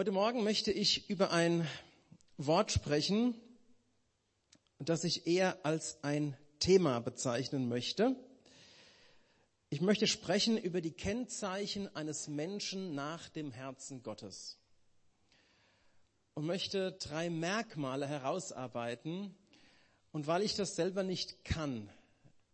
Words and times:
Heute 0.00 0.12
Morgen 0.12 0.44
möchte 0.44 0.72
ich 0.72 1.10
über 1.10 1.30
ein 1.30 1.68
Wort 2.38 2.72
sprechen, 2.72 3.34
das 4.78 5.04
ich 5.04 5.26
eher 5.26 5.58
als 5.62 6.02
ein 6.02 6.38
Thema 6.58 7.00
bezeichnen 7.00 7.68
möchte. 7.68 8.16
Ich 9.68 9.82
möchte 9.82 10.06
sprechen 10.06 10.56
über 10.56 10.80
die 10.80 10.92
Kennzeichen 10.92 11.94
eines 11.94 12.28
Menschen 12.28 12.94
nach 12.94 13.28
dem 13.28 13.50
Herzen 13.52 14.02
Gottes 14.02 14.56
und 16.32 16.46
möchte 16.46 16.92
drei 16.92 17.28
Merkmale 17.28 18.06
herausarbeiten. 18.06 19.34
Und 20.12 20.26
weil 20.26 20.40
ich 20.40 20.54
das 20.54 20.76
selber 20.76 21.02
nicht 21.02 21.44
kann, 21.44 21.90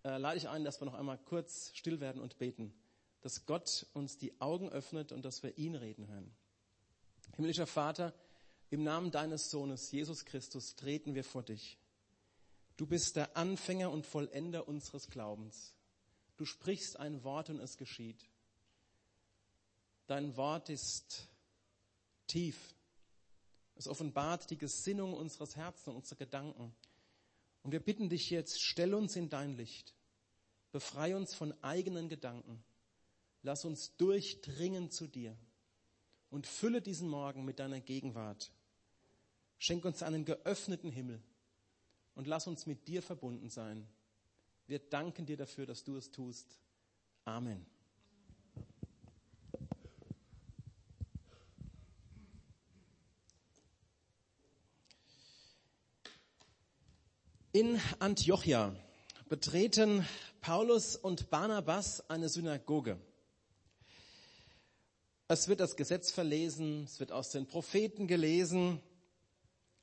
äh, 0.04 0.18
lade 0.18 0.36
ich 0.36 0.48
ein, 0.48 0.64
dass 0.64 0.80
wir 0.80 0.86
noch 0.86 0.94
einmal 0.94 1.18
kurz 1.18 1.70
still 1.74 2.00
werden 2.00 2.20
und 2.20 2.38
beten, 2.38 2.74
dass 3.20 3.46
Gott 3.46 3.86
uns 3.92 4.18
die 4.18 4.40
Augen 4.40 4.68
öffnet 4.68 5.12
und 5.12 5.24
dass 5.24 5.44
wir 5.44 5.56
ihn 5.56 5.76
reden 5.76 6.08
hören. 6.08 6.34
Himmlischer 7.36 7.66
Vater, 7.66 8.14
im 8.70 8.82
Namen 8.82 9.10
deines 9.10 9.50
Sohnes 9.50 9.90
Jesus 9.90 10.24
Christus 10.24 10.74
treten 10.74 11.14
wir 11.14 11.22
vor 11.22 11.42
dich. 11.42 11.78
Du 12.78 12.86
bist 12.86 13.16
der 13.16 13.36
Anfänger 13.36 13.90
und 13.90 14.06
Vollender 14.06 14.66
unseres 14.66 15.08
Glaubens. 15.08 15.74
Du 16.38 16.46
sprichst 16.46 16.98
ein 16.98 17.22
Wort 17.24 17.50
und 17.50 17.60
es 17.60 17.76
geschieht. 17.76 18.26
Dein 20.06 20.36
Wort 20.36 20.70
ist 20.70 21.28
tief. 22.26 22.74
Es 23.74 23.86
offenbart 23.86 24.50
die 24.50 24.58
Gesinnung 24.58 25.12
unseres 25.12 25.56
Herzens 25.56 25.88
und 25.88 25.96
unserer 25.96 26.18
Gedanken. 26.18 26.74
Und 27.62 27.72
wir 27.72 27.80
bitten 27.80 28.08
dich 28.08 28.30
jetzt, 28.30 28.62
stell 28.62 28.94
uns 28.94 29.14
in 29.14 29.28
dein 29.28 29.56
Licht. 29.56 29.94
Befrei 30.72 31.14
uns 31.14 31.34
von 31.34 31.52
eigenen 31.62 32.08
Gedanken. 32.08 32.64
Lass 33.42 33.66
uns 33.66 33.94
durchdringen 33.96 34.90
zu 34.90 35.06
dir 35.06 35.36
und 36.30 36.46
fülle 36.46 36.82
diesen 36.82 37.08
Morgen 37.08 37.44
mit 37.44 37.58
deiner 37.58 37.80
Gegenwart. 37.80 38.50
Schenk 39.58 39.84
uns 39.84 40.02
einen 40.02 40.24
geöffneten 40.24 40.90
Himmel 40.90 41.22
und 42.14 42.26
lass 42.26 42.46
uns 42.46 42.66
mit 42.66 42.88
dir 42.88 43.02
verbunden 43.02 43.48
sein. 43.48 43.86
Wir 44.66 44.78
danken 44.78 45.26
dir 45.26 45.36
dafür, 45.36 45.66
dass 45.66 45.84
du 45.84 45.96
es 45.96 46.10
tust. 46.10 46.58
Amen. 47.24 47.64
In 57.52 57.80
Antiochia 58.00 58.76
betreten 59.30 60.06
Paulus 60.42 60.94
und 60.94 61.30
Barnabas 61.30 62.08
eine 62.10 62.28
Synagoge. 62.28 63.00
Es 65.28 65.48
wird 65.48 65.58
das 65.58 65.74
Gesetz 65.74 66.12
verlesen, 66.12 66.84
es 66.84 67.00
wird 67.00 67.10
aus 67.10 67.30
den 67.30 67.46
Propheten 67.46 68.06
gelesen. 68.06 68.80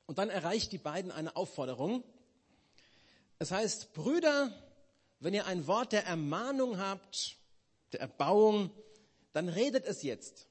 Und 0.06 0.16
dann 0.16 0.30
erreicht 0.30 0.72
die 0.72 0.78
beiden 0.78 1.10
eine 1.10 1.36
Aufforderung. 1.36 2.02
Es 3.38 3.50
heißt, 3.50 3.92
Brüder, 3.92 4.50
wenn 5.20 5.34
ihr 5.34 5.44
ein 5.46 5.66
Wort 5.66 5.92
der 5.92 6.06
Ermahnung 6.06 6.78
habt, 6.78 7.36
der 7.92 8.00
Erbauung, 8.00 8.70
dann 9.34 9.50
redet 9.50 9.84
es 9.84 10.02
jetzt. 10.02 10.46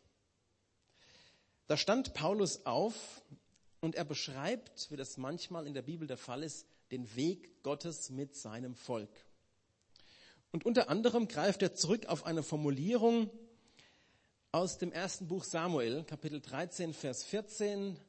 Da 1.66 1.76
stand 1.76 2.14
Paulus 2.14 2.68
auf 2.68 3.24
und 3.82 3.96
er 3.96 4.06
beschreibt, 4.06 4.92
wie 4.92 4.96
das 4.96 5.18
manchmal 5.18 5.66
in 5.66 5.74
der 5.74 5.82
Bibel 5.82 6.08
der 6.08 6.18
Fall 6.18 6.44
ist, 6.44 6.68
den 6.92 7.16
Weg 7.16 7.64
Gottes 7.64 8.12
mit 8.12 8.36
seinem 8.36 8.76
Volk. 8.76 9.10
Und 10.52 10.68
unter 10.68 10.88
anderem 10.90 11.28
greift 11.28 11.64
er 11.64 11.74
zurück 11.74 12.06
auf 12.06 12.28
eine 12.28 12.44
Formulierung, 12.44 13.32
aus 14.54 14.78
dem 14.78 14.92
ersten 14.92 15.28
Buch 15.28 15.44
Samuel, 15.44 16.04
Kapitel 16.04 16.40
13, 16.40 16.94
Vers 16.94 17.24
14. 17.24 18.00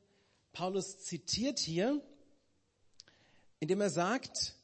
Paulus 0.53 0.99
zitiert 0.99 1.59
hier, 1.59 2.03
indem 3.61 3.81
er 3.81 3.89
sagt, 3.89 4.55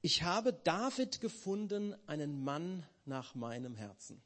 ich 0.00 0.24
habe 0.24 0.52
David 0.52 1.20
gefunden, 1.20 1.94
einen 2.08 2.42
Mann 2.42 2.84
nach 3.04 3.36
meinem 3.36 3.76
Herzen. 3.76 4.20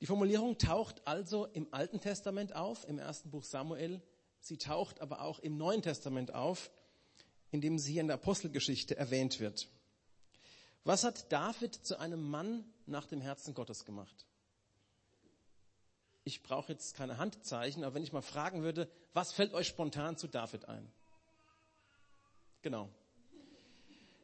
Die 0.00 0.06
Formulierung 0.06 0.58
taucht 0.58 1.06
also 1.06 1.46
im 1.46 1.72
Alten 1.72 2.00
Testament 2.00 2.56
auf, 2.56 2.88
im 2.88 2.98
ersten 2.98 3.30
Buch 3.30 3.44
Samuel. 3.44 4.02
Sie 4.40 4.58
taucht 4.58 5.00
aber 5.00 5.20
auch 5.20 5.38
im 5.38 5.56
Neuen 5.56 5.80
Testament 5.80 6.34
auf, 6.34 6.72
indem 7.52 7.78
sie 7.78 7.92
hier 7.92 8.00
in 8.00 8.08
der 8.08 8.16
Apostelgeschichte 8.16 8.96
erwähnt 8.96 9.38
wird. 9.38 9.68
Was 10.84 11.02
hat 11.02 11.32
David 11.32 11.74
zu 11.74 11.98
einem 11.98 12.22
Mann 12.30 12.64
nach 12.86 13.06
dem 13.06 13.22
Herzen 13.22 13.54
Gottes 13.54 13.86
gemacht? 13.86 14.26
Ich 16.24 16.42
brauche 16.42 16.72
jetzt 16.72 16.94
keine 16.94 17.18
Handzeichen, 17.18 17.84
aber 17.84 17.94
wenn 17.94 18.02
ich 18.02 18.12
mal 18.12 18.22
fragen 18.22 18.62
würde, 18.62 18.88
was 19.12 19.32
fällt 19.32 19.54
euch 19.54 19.68
spontan 19.68 20.16
zu 20.16 20.28
David 20.28 20.68
ein? 20.68 20.90
Genau. 22.62 22.88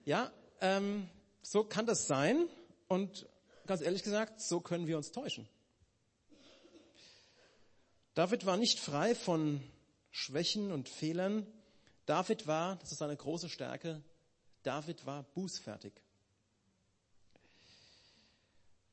Ja, 0.05 0.33
ähm, 0.61 1.09
so 1.43 1.65
kann 1.65 1.87
das 1.87 2.07
sein 2.07 2.49
und 2.89 3.27
ganz 3.67 3.81
ehrlich 3.81 4.03
gesagt, 4.03 4.41
so 4.41 4.61
können 4.61 4.87
wir 4.87 4.97
uns 4.97 5.13
täuschen. 5.13 5.49
David 8.15 8.45
war 8.45 8.57
nicht 8.57 8.81
frei 8.81 9.15
von 9.15 9.63
Schwächen 10.11 10.73
und 10.73 10.89
Fehlern. 10.89 11.47
David 12.07 12.47
war, 12.47 12.77
das 12.77 12.93
ist 12.93 12.99
seine 12.99 13.17
große 13.17 13.49
Stärke, 13.49 14.03
David 14.63 15.07
war 15.07 15.23
bußfertig. 15.23 15.93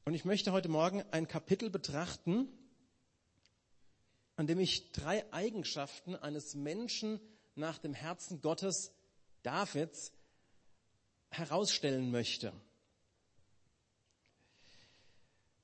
Und 0.07 0.13
ich 0.13 0.23
möchte 0.23 0.53
heute 0.53 0.69
Morgen 0.69 1.03
ein 1.11 1.27
Kapitel 1.27 1.69
betrachten, 1.69 2.47
an 4.37 4.47
dem 4.47 4.57
ich 4.57 4.93
drei 4.93 5.25
Eigenschaften 5.33 6.15
eines 6.15 6.55
Menschen 6.55 7.19
nach 7.55 7.77
dem 7.77 7.93
Herzen 7.93 8.39
Gottes, 8.39 8.93
Davids, 9.43 10.13
herausstellen 11.27 12.09
möchte. 12.09 12.53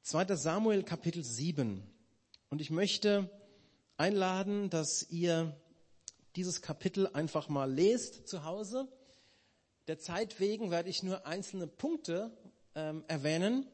2. 0.02 0.36
Samuel 0.36 0.84
Kapitel 0.84 1.24
7. 1.24 1.82
Und 2.50 2.60
ich 2.60 2.70
möchte 2.70 3.30
einladen, 3.96 4.70
dass 4.70 5.10
ihr 5.10 5.56
dieses 6.36 6.62
Kapitel 6.62 7.08
einfach 7.08 7.48
mal 7.48 7.72
lest 7.72 8.28
zu 8.28 8.44
Hause. 8.44 8.90
Der 9.88 10.00
Zeit 10.00 10.42
wegen 10.42 10.70
werde 10.70 10.90
ich 10.90 11.02
nur 11.02 11.26
einzelne 11.26 11.66
Punkte 11.66 12.36
ähm, 12.76 13.06
erwähnen. 13.08 13.70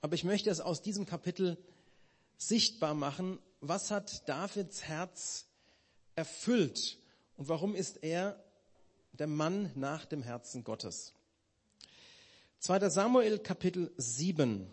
Aber 0.00 0.14
ich 0.14 0.24
möchte 0.24 0.50
es 0.50 0.60
aus 0.60 0.82
diesem 0.82 1.06
Kapitel 1.06 1.58
sichtbar 2.36 2.94
machen. 2.94 3.38
Was 3.60 3.90
hat 3.90 4.28
Davids 4.28 4.82
Herz 4.84 5.46
erfüllt 6.16 6.98
und 7.36 7.48
warum 7.48 7.74
ist 7.74 8.02
er 8.02 8.42
der 9.12 9.26
Mann 9.26 9.70
nach 9.74 10.06
dem 10.06 10.22
Herzen 10.22 10.64
Gottes? 10.64 11.12
2. 12.60 12.88
Samuel 12.88 13.38
Kapitel 13.38 13.92
7. 13.96 14.70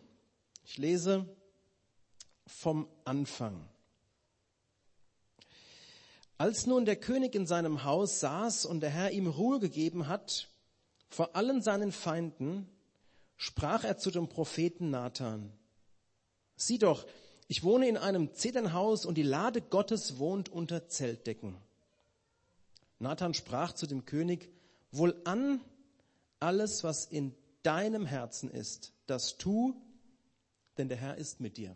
Ich 0.65 0.77
lese 0.77 1.25
vom 2.45 2.87
Anfang. 3.03 3.67
Als 6.37 6.65
nun 6.67 6.85
der 6.85 6.97
König 6.97 7.33
in 7.35 7.47
seinem 7.47 7.83
Haus 7.83 8.19
saß 8.19 8.65
und 8.65 8.81
der 8.81 8.89
Herr 8.89 9.11
ihm 9.11 9.27
Ruhe 9.27 9.59
gegeben 9.59 10.07
hat 10.07 10.49
vor 11.09 11.35
allen 11.35 11.61
seinen 11.61 11.91
Feinden, 11.91 12.69
sprach 13.37 13.83
er 13.83 13.97
zu 13.97 14.11
dem 14.11 14.27
Propheten 14.27 14.89
Nathan, 14.89 15.51
sieh 16.55 16.79
doch, 16.79 17.07
ich 17.47 17.63
wohne 17.63 17.87
in 17.87 17.95
einem 17.97 18.33
Zedernhaus 18.33 19.05
und 19.05 19.15
die 19.15 19.23
Lade 19.23 19.61
Gottes 19.61 20.19
wohnt 20.19 20.49
unter 20.49 20.89
Zeltdecken. 20.89 21.55
Nathan 22.99 23.33
sprach 23.33 23.73
zu 23.73 23.87
dem 23.87 24.05
König, 24.05 24.49
wohlan 24.91 25.61
alles, 26.39 26.83
was 26.83 27.05
in 27.05 27.33
deinem 27.63 28.05
Herzen 28.05 28.51
ist, 28.51 28.91
das 29.05 29.37
tu, 29.37 29.75
denn 30.77 30.89
der 30.89 30.97
Herr 30.97 31.17
ist 31.17 31.39
mit 31.39 31.57
dir. 31.57 31.75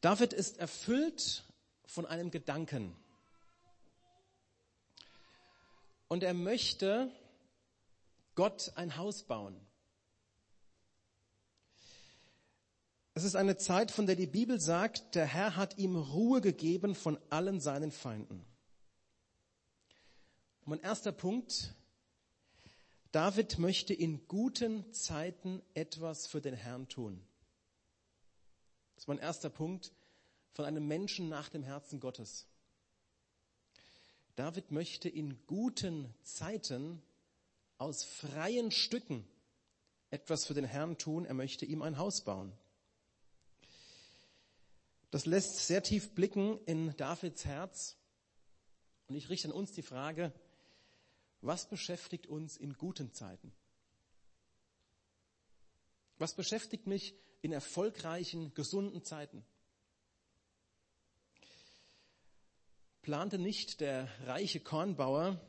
David 0.00 0.32
ist 0.32 0.58
erfüllt 0.58 1.44
von 1.86 2.06
einem 2.06 2.30
Gedanken. 2.30 2.94
Und 6.08 6.22
er 6.22 6.34
möchte 6.34 7.10
Gott 8.34 8.72
ein 8.76 8.96
Haus 8.96 9.24
bauen. 9.24 9.60
Es 13.14 13.24
ist 13.24 13.34
eine 13.34 13.56
Zeit, 13.56 13.90
von 13.90 14.06
der 14.06 14.14
die 14.14 14.26
Bibel 14.26 14.60
sagt, 14.60 15.14
der 15.14 15.24
Herr 15.24 15.56
hat 15.56 15.78
ihm 15.78 15.96
Ruhe 15.96 16.42
gegeben 16.42 16.94
von 16.94 17.18
allen 17.30 17.60
seinen 17.60 17.90
Feinden. 17.90 18.44
Und 20.60 20.68
mein 20.68 20.80
erster 20.80 21.12
Punkt, 21.12 21.74
David 23.12 23.58
möchte 23.58 23.94
in 23.94 24.28
guten 24.28 24.92
Zeiten 24.92 25.62
etwas 25.72 26.26
für 26.26 26.42
den 26.42 26.54
Herrn 26.54 26.88
tun. 26.88 27.26
Das 28.94 29.04
ist 29.04 29.08
mein 29.08 29.18
erster 29.18 29.48
Punkt 29.48 29.92
von 30.52 30.66
einem 30.66 30.86
Menschen 30.86 31.30
nach 31.30 31.48
dem 31.48 31.62
Herzen 31.62 32.00
Gottes. 32.00 32.46
David 34.36 34.70
möchte 34.70 35.08
in 35.08 35.38
guten 35.46 36.14
Zeiten 36.22 37.02
aus 37.78 38.04
freien 38.04 38.70
Stücken 38.70 39.26
etwas 40.10 40.46
für 40.46 40.54
den 40.54 40.64
Herrn 40.64 40.98
tun, 40.98 41.24
er 41.24 41.34
möchte 41.34 41.64
ihm 41.64 41.82
ein 41.82 41.96
Haus 41.96 42.22
bauen. 42.22 42.52
Das 45.10 45.24
lässt 45.24 45.66
sehr 45.66 45.82
tief 45.82 46.14
blicken 46.14 46.58
in 46.66 46.94
Davids 46.96 47.46
Herz. 47.46 47.96
Und 49.08 49.14
ich 49.14 49.30
richte 49.30 49.48
an 49.48 49.54
uns 49.54 49.72
die 49.72 49.82
Frage, 49.82 50.32
was 51.40 51.68
beschäftigt 51.68 52.26
uns 52.26 52.58
in 52.58 52.74
guten 52.74 53.12
Zeiten? 53.12 53.52
Was 56.18 56.34
beschäftigt 56.34 56.86
mich 56.86 57.14
in 57.40 57.52
erfolgreichen, 57.52 58.52
gesunden 58.52 59.02
Zeiten? 59.02 59.44
Plante 63.06 63.38
nicht 63.38 63.80
der 63.80 64.08
reiche 64.26 64.58
Kornbauer 64.58 65.40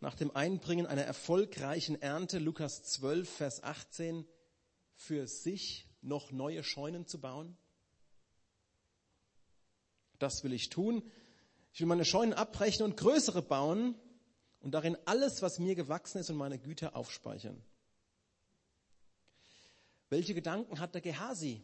nach 0.00 0.14
dem 0.14 0.34
Einbringen 0.34 0.86
einer 0.86 1.02
erfolgreichen 1.02 2.00
Ernte, 2.00 2.38
Lukas 2.38 2.82
12, 2.84 3.28
Vers 3.28 3.62
18, 3.62 4.26
für 4.94 5.26
sich 5.26 5.86
noch 6.00 6.32
neue 6.32 6.64
Scheunen 6.64 7.06
zu 7.06 7.20
bauen? 7.20 7.54
Das 10.18 10.42
will 10.42 10.54
ich 10.54 10.70
tun. 10.70 11.02
Ich 11.74 11.80
will 11.80 11.86
meine 11.86 12.06
Scheunen 12.06 12.32
abbrechen 12.32 12.82
und 12.82 12.96
größere 12.96 13.42
bauen 13.42 13.94
und 14.60 14.70
darin 14.70 14.96
alles, 15.04 15.42
was 15.42 15.58
mir 15.58 15.74
gewachsen 15.74 16.16
ist 16.16 16.30
und 16.30 16.36
meine 16.36 16.58
Güter 16.58 16.96
aufspeichern. 16.96 17.62
Welche 20.08 20.32
Gedanken 20.32 20.80
hat 20.80 20.94
der 20.94 21.02
Gehasi, 21.02 21.62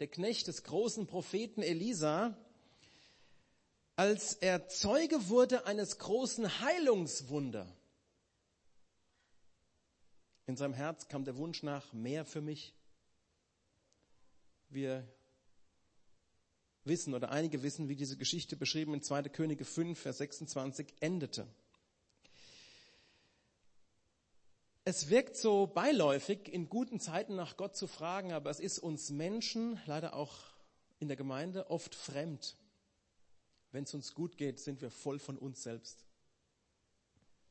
der 0.00 0.08
Knecht 0.08 0.48
des 0.48 0.64
großen 0.64 1.06
Propheten 1.06 1.62
Elisa, 1.62 2.36
als 3.96 4.34
er 4.34 4.68
Zeuge 4.68 5.28
wurde 5.28 5.66
eines 5.66 5.98
großen 5.98 6.60
Heilungswunder? 6.60 7.66
In 10.46 10.56
seinem 10.56 10.74
Herz 10.74 11.08
kam 11.08 11.24
der 11.24 11.36
Wunsch 11.38 11.62
nach 11.62 11.92
mehr 11.92 12.24
für 12.24 12.42
mich. 12.42 12.74
Wir 14.68 15.08
wissen 16.84 17.14
oder 17.14 17.30
einige 17.30 17.62
wissen, 17.62 17.88
wie 17.88 17.96
diese 17.96 18.16
Geschichte 18.16 18.56
beschrieben 18.56 18.94
in 18.94 19.02
2. 19.02 19.24
Könige 19.24 19.64
5, 19.64 19.98
Vers 19.98 20.18
26 20.18 20.94
endete. 21.00 21.48
Es 24.84 25.08
wirkt 25.08 25.36
so 25.36 25.66
beiläufig, 25.66 26.48
in 26.48 26.68
guten 26.68 27.00
Zeiten 27.00 27.34
nach 27.34 27.56
Gott 27.56 27.74
zu 27.74 27.88
fragen, 27.88 28.32
aber 28.32 28.50
es 28.50 28.60
ist 28.60 28.78
uns 28.78 29.10
Menschen, 29.10 29.80
leider 29.86 30.14
auch 30.14 30.36
in 31.00 31.08
der 31.08 31.16
Gemeinde, 31.16 31.70
oft 31.70 31.94
fremd. 31.94 32.56
Wenn 33.76 33.84
es 33.84 33.92
uns 33.92 34.14
gut 34.14 34.38
geht, 34.38 34.58
sind 34.58 34.80
wir 34.80 34.90
voll 34.90 35.18
von 35.18 35.36
uns 35.36 35.62
selbst. 35.62 36.06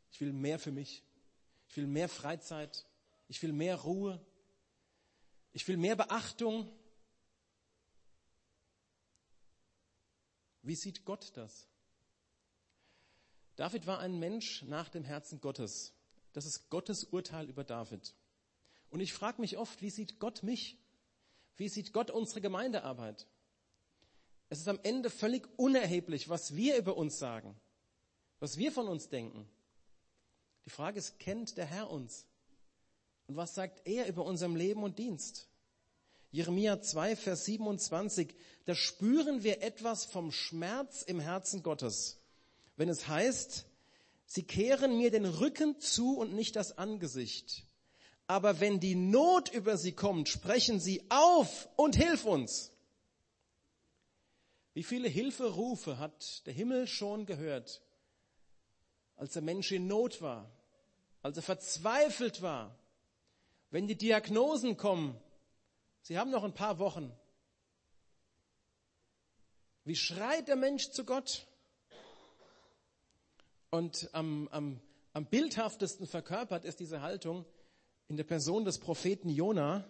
Ich 0.09 0.19
will 0.21 0.33
mehr 0.33 0.57
für 0.57 0.71
mich. 0.71 1.03
Ich 1.67 1.77
will 1.77 1.85
mehr 1.85 2.09
Freizeit. 2.09 2.83
Ich 3.27 3.43
will 3.43 3.53
mehr 3.53 3.75
Ruhe. 3.75 4.19
Ich 5.53 5.67
will 5.67 5.77
mehr 5.77 5.95
Beachtung. 5.95 6.75
Wie 10.63 10.73
sieht 10.73 11.05
Gott 11.05 11.31
das? 11.35 11.67
David 13.55 13.85
war 13.85 13.99
ein 13.99 14.17
Mensch 14.17 14.63
nach 14.63 14.89
dem 14.89 15.03
Herzen 15.03 15.39
Gottes. 15.41 15.93
Das 16.33 16.47
ist 16.47 16.71
Gottes 16.71 17.03
Urteil 17.03 17.47
über 17.47 17.63
David. 17.63 18.15
Und 18.89 18.99
ich 18.99 19.13
frage 19.13 19.39
mich 19.41 19.57
oft, 19.57 19.79
wie 19.83 19.91
sieht 19.91 20.17
Gott 20.17 20.41
mich? 20.41 20.79
Wie 21.55 21.69
sieht 21.69 21.93
Gott 21.93 22.09
unsere 22.09 22.41
Gemeindearbeit? 22.41 23.27
Es 24.49 24.59
ist 24.59 24.67
am 24.67 24.79
Ende 24.83 25.09
völlig 25.09 25.47
unerheblich, 25.57 26.29
was 26.29 26.55
wir 26.55 26.77
über 26.77 26.97
uns 26.97 27.17
sagen, 27.17 27.55
was 28.39 28.57
wir 28.57 28.71
von 28.71 28.87
uns 28.87 29.09
denken. 29.09 29.47
Die 30.65 30.69
Frage 30.69 30.99
ist, 30.99 31.19
kennt 31.19 31.57
der 31.57 31.65
Herr 31.65 31.89
uns? 31.89 32.25
Und 33.27 33.35
was 33.35 33.55
sagt 33.55 33.87
er 33.87 34.07
über 34.07 34.23
unserem 34.25 34.55
Leben 34.55 34.83
und 34.83 34.99
Dienst? 34.99 35.47
Jeremia 36.31 36.81
2, 36.81 37.15
Vers 37.15 37.45
27, 37.45 38.35
da 38.65 38.75
spüren 38.75 39.43
wir 39.43 39.61
etwas 39.63 40.05
vom 40.05 40.31
Schmerz 40.31 41.01
im 41.01 41.19
Herzen 41.19 41.63
Gottes, 41.63 42.19
wenn 42.75 42.89
es 42.89 43.07
heißt, 43.07 43.65
Sie 44.27 44.43
kehren 44.43 44.97
mir 44.97 45.11
den 45.11 45.25
Rücken 45.25 45.79
zu 45.79 46.17
und 46.17 46.33
nicht 46.33 46.55
das 46.55 46.77
Angesicht. 46.77 47.63
Aber 48.27 48.59
wenn 48.59 48.79
die 48.79 48.95
Not 48.95 49.53
über 49.53 49.77
sie 49.77 49.91
kommt, 49.91 50.29
sprechen 50.29 50.79
sie 50.79 51.03
auf 51.09 51.69
und 51.75 51.95
hilf 51.95 52.25
uns. 52.25 52.71
Wie 54.75 54.83
viele 54.83 55.07
Hilferufe 55.07 55.99
hat 55.99 56.45
der 56.45 56.53
Himmel 56.53 56.85
schon 56.85 57.25
gehört, 57.25 57.81
als 59.15 59.31
der 59.31 59.41
Mensch 59.41 59.71
in 59.71 59.87
Not 59.87 60.21
war, 60.21 60.51
als 61.21 61.37
er 61.37 61.43
verzweifelt 61.43 62.41
war, 62.41 62.77
wenn 63.71 63.87
die 63.87 63.97
Diagnosen 63.97 64.75
kommen, 64.75 65.17
Sie 66.01 66.19
haben 66.19 66.29
noch 66.29 66.43
ein 66.43 66.53
paar 66.53 66.77
Wochen. 66.77 67.11
Wie 69.85 69.95
schreit 69.95 70.49
der 70.49 70.57
Mensch 70.57 70.91
zu 70.91 71.05
Gott? 71.05 71.47
Und 73.69 74.09
am, 74.11 74.49
am, 74.49 74.81
am 75.13 75.25
bildhaftesten 75.25 76.05
verkörpert 76.05 76.65
ist 76.65 76.81
diese 76.81 77.01
Haltung 77.01 77.45
in 78.09 78.17
der 78.17 78.23
Person 78.25 78.65
des 78.65 78.79
Propheten 78.79 79.29
Jona, 79.29 79.89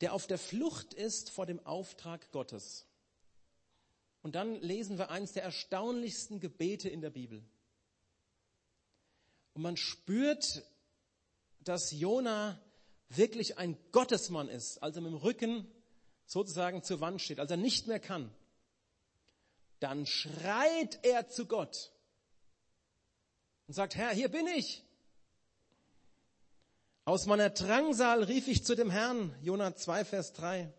der 0.00 0.12
auf 0.12 0.26
der 0.26 0.38
Flucht 0.38 0.92
ist 0.92 1.30
vor 1.30 1.46
dem 1.46 1.64
Auftrag 1.64 2.32
Gottes. 2.32 2.89
Und 4.22 4.34
dann 4.34 4.54
lesen 4.60 4.98
wir 4.98 5.10
eines 5.10 5.32
der 5.32 5.42
erstaunlichsten 5.42 6.40
Gebete 6.40 6.88
in 6.88 7.00
der 7.00 7.10
Bibel. 7.10 7.42
Und 9.54 9.62
man 9.62 9.76
spürt, 9.76 10.62
dass 11.60 11.92
Jona 11.92 12.60
wirklich 13.08 13.58
ein 13.58 13.76
Gottesmann 13.92 14.48
ist, 14.48 14.82
als 14.82 14.96
er 14.96 15.02
mit 15.02 15.12
dem 15.12 15.18
Rücken 15.18 15.66
sozusagen 16.26 16.82
zur 16.82 17.00
Wand 17.00 17.20
steht, 17.20 17.40
als 17.40 17.50
er 17.50 17.56
nicht 17.56 17.86
mehr 17.86 18.00
kann. 18.00 18.32
Dann 19.80 20.06
schreit 20.06 21.00
er 21.02 21.28
zu 21.28 21.46
Gott 21.46 21.90
und 23.66 23.74
sagt, 23.74 23.96
Herr, 23.96 24.10
hier 24.10 24.28
bin 24.28 24.46
ich. 24.46 24.84
Aus 27.04 27.26
meiner 27.26 27.50
Drangsal 27.50 28.22
rief 28.22 28.46
ich 28.46 28.64
zu 28.64 28.76
dem 28.76 28.90
Herrn, 28.90 29.34
Jonah 29.42 29.74
2, 29.74 30.04
Vers 30.04 30.32
3. 30.34 30.72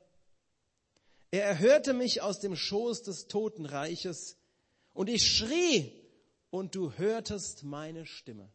Er 1.31 1.45
erhörte 1.45 1.93
mich 1.93 2.21
aus 2.21 2.41
dem 2.41 2.57
Schoß 2.57 3.03
des 3.03 3.27
Totenreiches 3.29 4.37
und 4.93 5.07
ich 5.07 5.25
schrie 5.25 5.93
und 6.49 6.75
du 6.75 6.91
hörtest 6.93 7.63
meine 7.63 8.05
Stimme. 8.05 8.51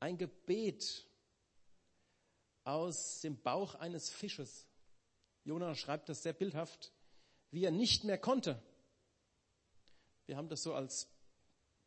Ein 0.00 0.18
Gebet 0.18 1.06
aus 2.64 3.20
dem 3.20 3.40
Bauch 3.40 3.76
eines 3.76 4.10
Fisches. 4.10 4.66
Jonah 5.44 5.76
schreibt 5.76 6.08
das 6.08 6.24
sehr 6.24 6.32
bildhaft, 6.32 6.92
wie 7.52 7.64
er 7.64 7.70
nicht 7.70 8.02
mehr 8.02 8.18
konnte. 8.18 8.60
Wir 10.26 10.36
haben 10.36 10.48
das 10.48 10.64
so 10.64 10.74
als 10.74 11.08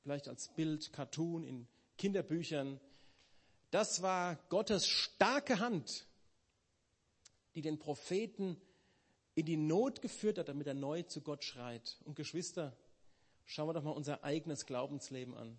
vielleicht 0.01 0.29
als 0.29 0.47
Bild, 0.49 0.93
Cartoon 0.93 1.43
in 1.43 1.67
Kinderbüchern. 1.97 2.79
Das 3.69 4.01
war 4.01 4.35
Gottes 4.47 4.87
starke 4.87 5.59
Hand, 5.59 6.07
die 7.55 7.61
den 7.61 7.79
Propheten 7.79 8.61
in 9.35 9.45
die 9.45 9.57
Not 9.57 10.01
geführt 10.01 10.37
hat, 10.37 10.49
damit 10.49 10.67
er 10.67 10.73
neu 10.73 11.03
zu 11.03 11.21
Gott 11.21 11.43
schreit. 11.43 11.97
Und 12.05 12.15
Geschwister, 12.15 12.77
schauen 13.45 13.67
wir 13.67 13.73
doch 13.73 13.83
mal 13.83 13.91
unser 13.91 14.23
eigenes 14.23 14.65
Glaubensleben 14.65 15.35
an. 15.35 15.57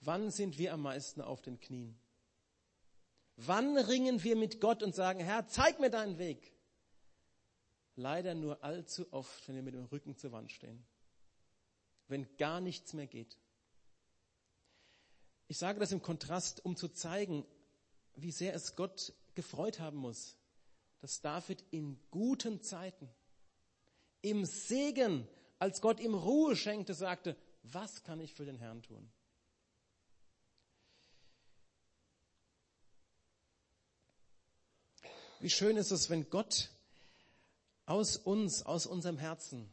Wann 0.00 0.30
sind 0.30 0.58
wir 0.58 0.72
am 0.72 0.82
meisten 0.82 1.20
auf 1.20 1.42
den 1.42 1.60
Knien? 1.60 1.98
Wann 3.36 3.76
ringen 3.76 4.22
wir 4.22 4.36
mit 4.36 4.60
Gott 4.60 4.82
und 4.82 4.94
sagen, 4.94 5.20
Herr, 5.20 5.46
zeig 5.46 5.80
mir 5.80 5.90
deinen 5.90 6.18
Weg? 6.18 6.52
Leider 7.96 8.34
nur 8.34 8.62
allzu 8.62 9.12
oft, 9.12 9.46
wenn 9.48 9.56
wir 9.56 9.62
mit 9.62 9.74
dem 9.74 9.84
Rücken 9.84 10.16
zur 10.16 10.32
Wand 10.32 10.52
stehen 10.52 10.86
wenn 12.08 12.26
gar 12.36 12.60
nichts 12.60 12.92
mehr 12.94 13.06
geht. 13.06 13.38
Ich 15.46 15.58
sage 15.58 15.78
das 15.78 15.92
im 15.92 16.02
Kontrast, 16.02 16.64
um 16.64 16.76
zu 16.76 16.88
zeigen, 16.88 17.46
wie 18.16 18.32
sehr 18.32 18.54
es 18.54 18.76
Gott 18.76 19.14
gefreut 19.34 19.78
haben 19.78 19.98
muss, 19.98 20.36
dass 21.00 21.20
David 21.20 21.64
in 21.70 21.98
guten 22.10 22.62
Zeiten, 22.62 23.08
im 24.20 24.44
Segen, 24.44 25.28
als 25.58 25.80
Gott 25.80 26.00
ihm 26.00 26.14
Ruhe 26.14 26.56
schenkte, 26.56 26.94
sagte, 26.94 27.36
was 27.62 28.02
kann 28.02 28.20
ich 28.20 28.34
für 28.34 28.44
den 28.44 28.58
Herrn 28.58 28.82
tun? 28.82 29.10
Wie 35.40 35.50
schön 35.50 35.76
ist 35.76 35.92
es, 35.92 36.10
wenn 36.10 36.28
Gott 36.30 36.70
aus 37.86 38.16
uns, 38.16 38.64
aus 38.64 38.86
unserem 38.86 39.18
Herzen 39.18 39.72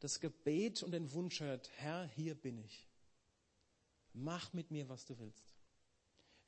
das 0.00 0.20
Gebet 0.20 0.82
und 0.82 0.92
den 0.92 1.12
Wunsch 1.12 1.40
hört, 1.40 1.68
Herr, 1.76 2.06
hier 2.14 2.36
bin 2.36 2.58
ich. 2.58 2.86
Mach 4.12 4.52
mit 4.52 4.70
mir, 4.70 4.88
was 4.88 5.04
du 5.04 5.18
willst. 5.18 5.54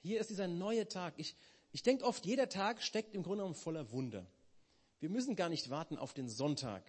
Hier 0.03 0.21
ist 0.21 0.31
dieser 0.31 0.49
neue 0.49 0.89
Tag. 0.89 1.15
Ich, 1.17 1.37
ich 1.73 1.83
denke 1.83 2.05
oft, 2.05 2.27
jeder 2.27 2.49
Tag 2.49 2.83
steckt 2.83 3.15
im 3.15 3.23
Grunde 3.23 3.39
genommen 3.39 3.55
voller 3.55 3.93
Wunder. 3.93 4.27
Wir 4.99 5.09
müssen 5.09 5.37
gar 5.37 5.49
nicht 5.49 5.71
warten 5.71 5.97
auf 5.97 6.13
den 6.13 6.29
Sonntag. 6.29 6.83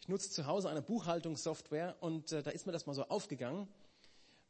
Ich 0.00 0.08
nutze 0.08 0.30
zu 0.30 0.46
Hause 0.46 0.68
eine 0.68 0.82
Buchhaltungssoftware 0.82 1.96
und 2.00 2.32
äh, 2.32 2.42
da 2.42 2.50
ist 2.50 2.66
mir 2.66 2.72
das 2.72 2.86
mal 2.86 2.94
so 2.94 3.04
aufgegangen. 3.04 3.68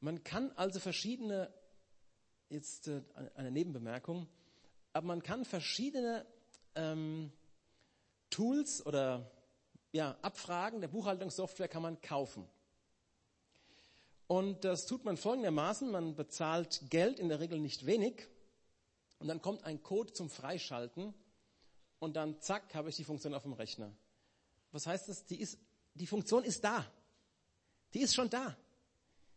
Man 0.01 0.23
kann 0.23 0.53
also 0.57 0.81
verschiedene 0.81 1.53
jetzt 2.51 2.89
äh, 2.89 3.03
eine 3.35 3.51
Nebenbemerkung, 3.51 4.29
aber 4.93 5.07
man 5.07 5.23
kann 5.23 5.45
verschiedene 5.45 6.27
ähm, 6.75 7.33
Tools 8.31 8.85
oder 8.85 9.31
ja, 9.93 10.17
Abfragen 10.23 10.81
der 10.81 10.89
Buchhaltungssoftware 10.89 11.69
kann 11.69 11.83
man 11.83 12.01
kaufen. 12.01 12.47
Und 14.27 14.65
das 14.65 14.87
tut 14.87 15.05
man 15.05 15.17
folgendermaßen, 15.17 15.91
man 15.91 16.17
bezahlt 16.17 16.83
Geld, 16.91 17.21
in 17.21 17.29
der 17.29 17.41
Regel 17.41 17.61
nicht 17.61 17.87
wenig, 17.87 18.27
und 19.25 19.29
dann 19.29 19.41
kommt 19.41 19.65
ein 19.65 19.83
Code 19.83 20.13
zum 20.13 20.29
Freischalten 20.29 21.15
und 21.99 22.15
dann 22.15 22.43
zack, 22.43 22.75
habe 22.75 22.91
ich 22.91 22.97
die 22.97 23.05
Funktion 23.05 23.33
auf 23.33 23.45
dem 23.45 23.55
Rechner. 23.55 23.91
Was 24.71 24.87
heißt 24.87 25.09
das? 25.09 25.25
Die, 25.25 25.41
ist, 25.41 25.59
die 25.95 26.07
Funktion 26.07 26.45
ist 26.45 26.63
da. 26.63 26.85
Die 27.95 28.01
ist 28.01 28.15
schon 28.15 28.29
da. 28.29 28.55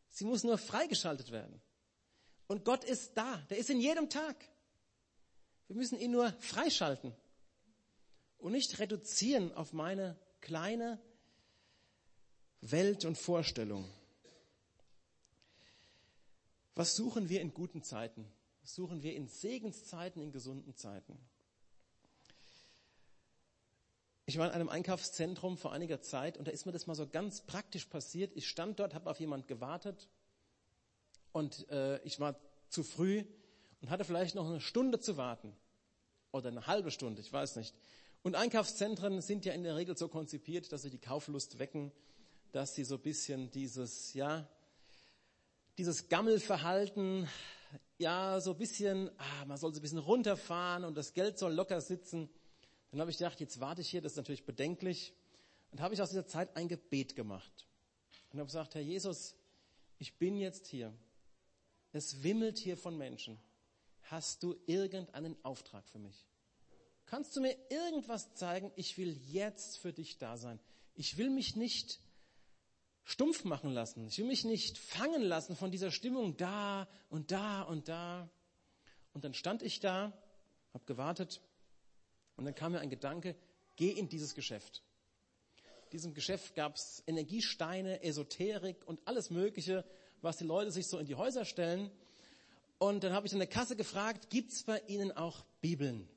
Sie 0.10 0.26
muss 0.26 0.44
nur 0.44 0.58
freigeschaltet 0.58 1.32
werden. 1.32 1.62
Und 2.48 2.66
Gott 2.66 2.84
ist 2.84 3.14
da. 3.16 3.38
Der 3.50 3.60
ist 3.60 3.70
in 3.70 3.80
jedem 3.80 4.10
Tag. 4.10 4.36
Wir 5.68 5.78
müssen 5.78 5.98
ihn 5.98 6.12
nur 6.12 6.34
freischalten 6.42 7.16
und 8.40 8.52
nicht 8.52 8.80
reduzieren 8.80 9.54
auf 9.54 9.72
meine 9.72 10.20
kleine 10.42 11.02
Welt 12.60 13.06
und 13.06 13.18
Vorstellung. 13.18 13.90
Was 16.76 16.98
suchen 16.98 17.30
wir 17.30 17.40
in 17.40 17.54
guten 17.54 17.84
Zeiten? 17.84 18.30
Suchen 18.68 19.02
wir 19.02 19.16
in 19.16 19.28
Segenszeiten, 19.28 20.22
in 20.22 20.34
gesunden 20.34 20.76
Zeiten? 20.76 21.18
Ich 24.26 24.38
war 24.38 24.48
in 24.48 24.52
einem 24.52 24.68
Einkaufszentrum 24.68 25.58
vor 25.58 25.72
einiger 25.72 26.02
Zeit 26.02 26.38
und 26.38 26.50
da 26.50 26.52
ist 26.52 26.66
mir 26.66 26.74
das 26.74 26.86
mal 26.86 26.94
so 26.94 27.08
ganz 27.08 27.40
praktisch 27.40 27.86
passiert. 27.86 28.34
Ich 28.36 28.50
stand 28.50 28.80
dort, 28.80 28.94
habe 28.94 29.10
auf 29.10 29.22
jemand 29.22 29.48
gewartet 29.48 30.10
und 31.32 31.70
äh, 31.70 32.04
ich 32.04 32.20
war 32.20 32.36
zu 32.68 32.84
früh 32.84 33.24
und 33.82 33.90
hatte 33.90 34.04
vielleicht 34.04 34.36
noch 34.36 34.46
eine 34.46 34.60
Stunde 34.60 35.00
zu 35.00 35.16
warten 35.16 35.56
oder 36.34 36.50
eine 36.50 36.68
halbe 36.68 36.92
Stunde, 36.92 37.22
ich 37.22 37.32
weiß 37.32 37.56
nicht. 37.56 37.74
Und 38.22 38.36
Einkaufszentren 38.36 39.22
sind 39.22 39.46
ja 39.46 39.54
in 39.54 39.64
der 39.64 39.78
Regel 39.78 39.96
so 39.96 40.10
konzipiert, 40.10 40.74
dass 40.74 40.82
sie 40.82 40.90
die 40.90 41.00
Kauflust 41.00 41.58
wecken, 41.58 41.94
dass 42.52 42.76
sie 42.76 42.84
so 42.84 42.96
ein 42.96 43.02
bisschen 43.02 43.50
dieses, 43.50 44.14
ja, 44.14 44.46
dieses 45.78 46.10
Gammelverhalten, 46.10 47.30
ja, 47.98 48.40
so 48.40 48.52
ein 48.52 48.58
bisschen, 48.58 49.10
ah, 49.18 49.46
man 49.46 49.58
soll 49.58 49.74
so 49.74 49.80
ein 49.80 49.82
bisschen 49.82 49.98
runterfahren 49.98 50.84
und 50.84 50.96
das 50.96 51.14
Geld 51.14 51.38
soll 51.38 51.54
locker 51.54 51.82
sitzen. 51.82 52.30
Dann 52.92 53.02
habe 53.02 53.12
ich 53.12 53.18
gedacht, 53.18 53.40
jetzt 53.40 53.60
warte 53.60 53.82
ich 53.82 53.90
hier, 53.90 54.02
das 54.02 54.14
ist 54.14 54.18
natürlich 54.18 54.46
bedenklich. 54.46 55.14
Und 55.72 55.82
habe 55.82 55.94
ich 55.94 56.02
aus 56.02 56.10
dieser 56.10 56.28
Zeit 56.28 56.56
ein 56.56 56.68
Gebet 56.68 57.16
gemacht. 57.16 57.68
Und 58.32 58.40
habe 58.40 58.48
gesagt, 58.48 58.76
Herr 58.76 58.82
Jesus, 58.82 59.36
ich 59.98 60.18
bin 60.18 60.38
jetzt 60.38 60.68
hier. 60.68 60.94
Es 61.92 62.24
wimmelt 62.24 62.58
hier 62.58 62.78
von 62.78 62.98
Menschen. 62.98 63.40
Hast 64.04 64.44
du 64.44 64.56
irgendeinen 64.66 65.36
Auftrag 65.44 65.88
für 65.90 66.00
mich? 66.00 66.26
Kannst 67.06 67.36
du 67.36 67.42
mir 67.42 67.58
irgendwas 67.70 68.34
zeigen? 68.36 68.72
Ich 68.76 68.98
will 68.98 69.18
jetzt 69.30 69.80
für 69.80 69.94
dich 69.94 70.18
da 70.18 70.38
sein. 70.38 70.60
Ich 70.94 71.18
will 71.18 71.30
mich 71.30 71.56
nicht 71.56 72.00
stumpf 73.08 73.46
machen 73.46 73.72
lassen. 73.72 74.06
Ich 74.08 74.18
will 74.18 74.26
mich 74.26 74.44
nicht 74.44 74.78
fangen 74.78 75.22
lassen 75.22 75.56
von 75.56 75.72
dieser 75.72 75.92
Stimmung 75.92 76.36
da 76.36 76.90
und 77.10 77.32
da 77.32 77.62
und 77.62 77.88
da. 77.88 78.30
Und 79.14 79.24
dann 79.24 79.34
stand 79.34 79.64
ich 79.64 79.80
da, 79.80 80.12
habe 80.74 80.84
gewartet 80.86 81.42
und 82.36 82.44
dann 82.44 82.54
kam 82.54 82.74
mir 82.74 82.82
ein 82.82 82.90
Gedanke, 82.90 83.38
geh 83.78 83.92
in 83.92 84.10
dieses 84.10 84.36
Geschäft. 84.36 84.84
In 85.86 85.92
diesem 85.92 86.14
Geschäft 86.14 86.54
gab 86.54 86.76
es 86.76 87.02
Energiesteine, 87.08 88.04
Esoterik 88.04 88.86
und 88.86 89.00
alles 89.06 89.30
Mögliche, 89.30 89.86
was 90.22 90.36
die 90.36 90.44
Leute 90.44 90.72
sich 90.72 90.88
so 90.88 90.98
in 90.98 91.06
die 91.06 91.16
Häuser 91.16 91.46
stellen. 91.46 91.90
Und 92.78 93.06
dann 93.06 93.14
habe 93.14 93.26
ich 93.26 93.32
in 93.32 93.40
der 93.40 93.48
Kasse 93.48 93.78
gefragt, 93.78 94.30
gibt's 94.30 94.64
bei 94.64 94.82
Ihnen 94.88 95.14
auch 95.14 95.46
Bibeln? 95.62 96.10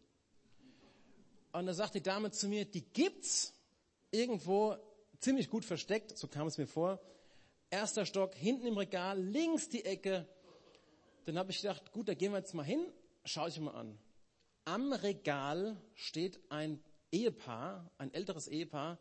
Und 1.52 1.66
da 1.66 1.72
sagt 1.72 1.94
die 1.94 2.02
Dame 2.02 2.32
zu 2.32 2.48
mir, 2.48 2.64
die 2.64 2.82
gibt's 2.82 3.54
irgendwo 4.10 4.76
ziemlich 5.20 5.50
gut 5.50 5.64
versteckt, 5.64 6.16
so 6.16 6.26
kam 6.26 6.46
es 6.46 6.58
mir 6.58 6.66
vor. 6.66 7.00
Erster 7.70 8.04
Stock, 8.04 8.34
hinten 8.34 8.66
im 8.66 8.76
Regal, 8.76 9.22
links 9.22 9.68
die 9.68 9.84
Ecke. 9.84 10.26
Dann 11.26 11.38
habe 11.38 11.52
ich 11.52 11.60
gedacht, 11.60 11.92
gut, 11.92 12.08
da 12.08 12.14
gehen 12.14 12.32
wir 12.32 12.38
jetzt 12.38 12.54
mal 12.54 12.64
hin, 12.64 12.84
schaue 13.24 13.48
ich 13.48 13.60
mal 13.60 13.74
an. 13.74 13.98
Am 14.64 14.92
Regal 14.92 15.80
steht 15.94 16.40
ein 16.50 16.82
Ehepaar, 17.12 17.90
ein 17.98 18.12
älteres 18.12 18.48
Ehepaar, 18.48 18.98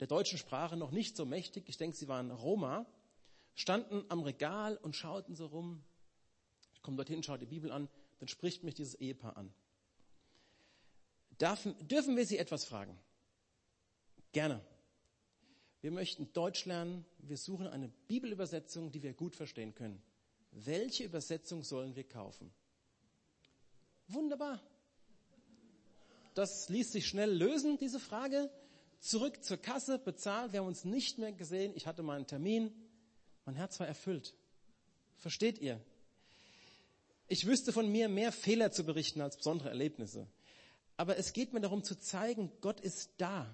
der 0.00 0.06
deutschen 0.06 0.38
Sprache 0.38 0.76
noch 0.76 0.92
nicht 0.92 1.16
so 1.16 1.26
mächtig, 1.26 1.68
ich 1.68 1.76
denke, 1.76 1.96
sie 1.96 2.08
waren 2.08 2.30
Roma, 2.30 2.86
standen 3.54 4.04
am 4.08 4.22
Regal 4.22 4.76
und 4.76 4.94
schauten 4.94 5.34
so 5.34 5.46
rum. 5.46 5.82
Ich 6.72 6.82
komme 6.82 6.96
dorthin, 6.96 7.22
schaue 7.22 7.38
die 7.38 7.46
Bibel 7.46 7.72
an, 7.72 7.88
dann 8.20 8.28
spricht 8.28 8.62
mich 8.62 8.74
dieses 8.74 8.94
Ehepaar 8.94 9.36
an. 9.36 9.52
Darf, 11.38 11.66
dürfen 11.80 12.16
wir 12.16 12.26
Sie 12.26 12.38
etwas 12.38 12.64
fragen? 12.64 12.98
Gerne. 14.32 14.60
Wir 15.80 15.90
möchten 15.90 16.32
Deutsch 16.32 16.64
lernen. 16.64 17.04
Wir 17.18 17.36
suchen 17.36 17.66
eine 17.66 17.88
Bibelübersetzung, 18.08 18.90
die 18.90 19.02
wir 19.02 19.12
gut 19.12 19.36
verstehen 19.36 19.74
können. 19.74 20.02
Welche 20.52 21.04
Übersetzung 21.04 21.62
sollen 21.62 21.94
wir 21.94 22.04
kaufen? 22.04 22.50
Wunderbar. 24.08 24.60
Das 26.34 26.68
ließ 26.68 26.92
sich 26.92 27.06
schnell 27.06 27.30
lösen, 27.30 27.78
diese 27.78 28.00
Frage. 28.00 28.50
Zurück 29.00 29.44
zur 29.44 29.56
Kasse, 29.56 29.98
bezahlt. 29.98 30.52
Wir 30.52 30.60
haben 30.60 30.66
uns 30.66 30.84
nicht 30.84 31.18
mehr 31.18 31.32
gesehen. 31.32 31.72
Ich 31.74 31.86
hatte 31.86 32.02
meinen 32.02 32.26
Termin. 32.26 32.72
Mein 33.44 33.54
Herz 33.54 33.78
war 33.78 33.86
erfüllt. 33.86 34.34
Versteht 35.16 35.58
ihr? 35.58 35.80
Ich 37.28 37.46
wüsste 37.46 37.72
von 37.72 37.90
mir 37.90 38.08
mehr 38.08 38.32
Fehler 38.32 38.72
zu 38.72 38.84
berichten 38.84 39.20
als 39.20 39.36
besondere 39.36 39.68
Erlebnisse. 39.68 40.26
Aber 40.96 41.16
es 41.18 41.32
geht 41.32 41.52
mir 41.52 41.60
darum 41.60 41.84
zu 41.84 41.94
zeigen, 41.96 42.50
Gott 42.60 42.80
ist 42.80 43.10
da. 43.18 43.46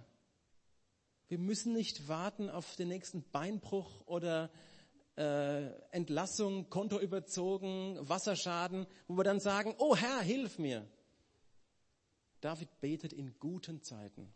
Wir 1.29 1.39
müssen 1.39 1.73
nicht 1.73 2.07
warten 2.07 2.51
auf 2.51 2.77
den 2.77 2.89
nächsten 2.89 3.23
Beinbruch 3.31 4.07
oder 4.07 4.51
äh, 5.17 5.67
Entlassung, 5.91 6.69
Konto 6.69 6.99
überzogen, 6.99 7.97
Wasserschaden, 8.01 8.87
wo 9.09 9.17
wir 9.17 9.25
dann 9.25 9.41
sagen, 9.41 9.75
oh 9.79 9.97
Herr, 9.97 10.21
hilf 10.21 10.59
mir. 10.59 10.87
David 12.41 12.69
betet 12.81 13.15
in 13.15 13.39
guten 13.39 13.83
Zeiten. 13.83 14.33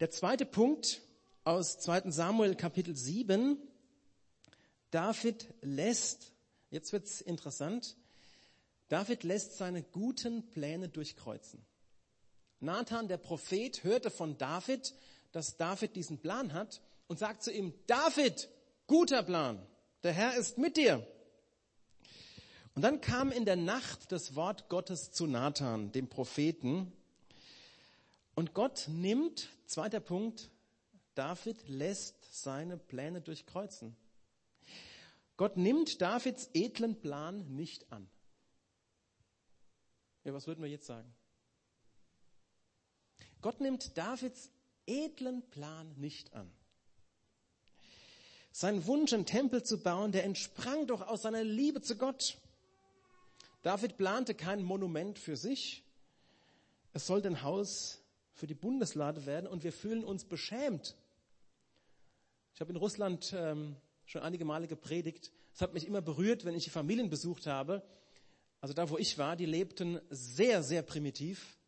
Der 0.00 0.10
zweite 0.10 0.46
Punkt 0.46 1.02
aus 1.44 1.78
2. 1.80 2.10
Samuel 2.10 2.54
Kapitel 2.54 2.96
7. 2.96 3.58
David 4.90 5.52
lässt, 5.60 6.32
jetzt 6.70 6.92
wird's 6.92 7.20
interessant, 7.20 7.96
David 8.88 9.22
lässt 9.22 9.58
seine 9.58 9.82
guten 9.82 10.48
Pläne 10.48 10.88
durchkreuzen. 10.88 11.62
Nathan, 12.60 13.06
der 13.06 13.18
Prophet, 13.18 13.84
hörte 13.84 14.10
von 14.10 14.38
David, 14.38 14.94
dass 15.32 15.56
David 15.56 15.96
diesen 15.96 16.18
Plan 16.18 16.52
hat 16.52 16.80
und 17.06 17.18
sagt 17.18 17.42
zu 17.42 17.52
ihm, 17.52 17.74
David, 17.86 18.48
guter 18.86 19.22
Plan, 19.22 19.64
der 20.02 20.12
Herr 20.12 20.36
ist 20.36 20.58
mit 20.58 20.76
dir. 20.76 21.06
Und 22.74 22.82
dann 22.82 23.00
kam 23.00 23.32
in 23.32 23.44
der 23.44 23.56
Nacht 23.56 24.12
das 24.12 24.36
Wort 24.36 24.68
Gottes 24.68 25.10
zu 25.10 25.26
Nathan, 25.26 25.90
dem 25.90 26.08
Propheten. 26.08 26.92
Und 28.34 28.54
Gott 28.54 28.86
nimmt, 28.88 29.48
zweiter 29.66 30.00
Punkt, 30.00 30.50
David 31.14 31.68
lässt 31.68 32.42
seine 32.42 32.76
Pläne 32.76 33.20
durchkreuzen. 33.20 33.96
Gott 35.36 35.56
nimmt 35.56 36.00
Davids 36.00 36.50
edlen 36.54 37.00
Plan 37.00 37.56
nicht 37.56 37.90
an. 37.90 38.08
Ja, 40.22 40.32
was 40.32 40.46
würden 40.46 40.62
wir 40.62 40.70
jetzt 40.70 40.86
sagen? 40.86 41.12
Gott 43.40 43.60
nimmt 43.60 43.96
Davids 43.96 44.52
edlen 44.88 45.42
Plan 45.50 45.94
nicht 45.96 46.32
an. 46.34 46.50
Sein 48.50 48.86
Wunsch, 48.86 49.12
einen 49.12 49.26
Tempel 49.26 49.62
zu 49.62 49.82
bauen, 49.82 50.10
der 50.10 50.24
entsprang 50.24 50.86
doch 50.86 51.02
aus 51.06 51.22
seiner 51.22 51.44
Liebe 51.44 51.80
zu 51.80 51.96
Gott. 51.96 52.38
David 53.62 53.96
plante 53.96 54.34
kein 54.34 54.62
Monument 54.62 55.18
für 55.18 55.36
sich. 55.36 55.84
Es 56.92 57.06
sollte 57.06 57.28
ein 57.28 57.42
Haus 57.42 58.02
für 58.32 58.46
die 58.46 58.54
Bundeslade 58.54 59.26
werden 59.26 59.46
und 59.46 59.62
wir 59.62 59.72
fühlen 59.72 60.04
uns 60.04 60.24
beschämt. 60.24 60.96
Ich 62.54 62.60
habe 62.60 62.70
in 62.72 62.76
Russland 62.76 63.32
ähm, 63.36 63.76
schon 64.06 64.22
einige 64.22 64.44
Male 64.44 64.66
gepredigt. 64.66 65.30
Es 65.54 65.60
hat 65.60 65.74
mich 65.74 65.86
immer 65.86 66.00
berührt, 66.00 66.44
wenn 66.44 66.54
ich 66.54 66.64
die 66.64 66.70
Familien 66.70 67.10
besucht 67.10 67.46
habe. 67.46 67.82
Also 68.60 68.74
da, 68.74 68.90
wo 68.90 68.98
ich 68.98 69.18
war, 69.18 69.36
die 69.36 69.46
lebten 69.46 70.00
sehr, 70.10 70.62
sehr 70.62 70.82
primitiv, 70.82 71.58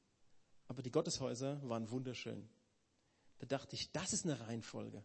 aber 0.66 0.82
die 0.82 0.90
Gotteshäuser 0.90 1.60
waren 1.68 1.90
wunderschön. 1.90 2.48
Da 3.40 3.46
dachte 3.46 3.74
ich, 3.74 3.90
das 3.92 4.12
ist 4.12 4.24
eine 4.24 4.38
Reihenfolge. 4.40 5.02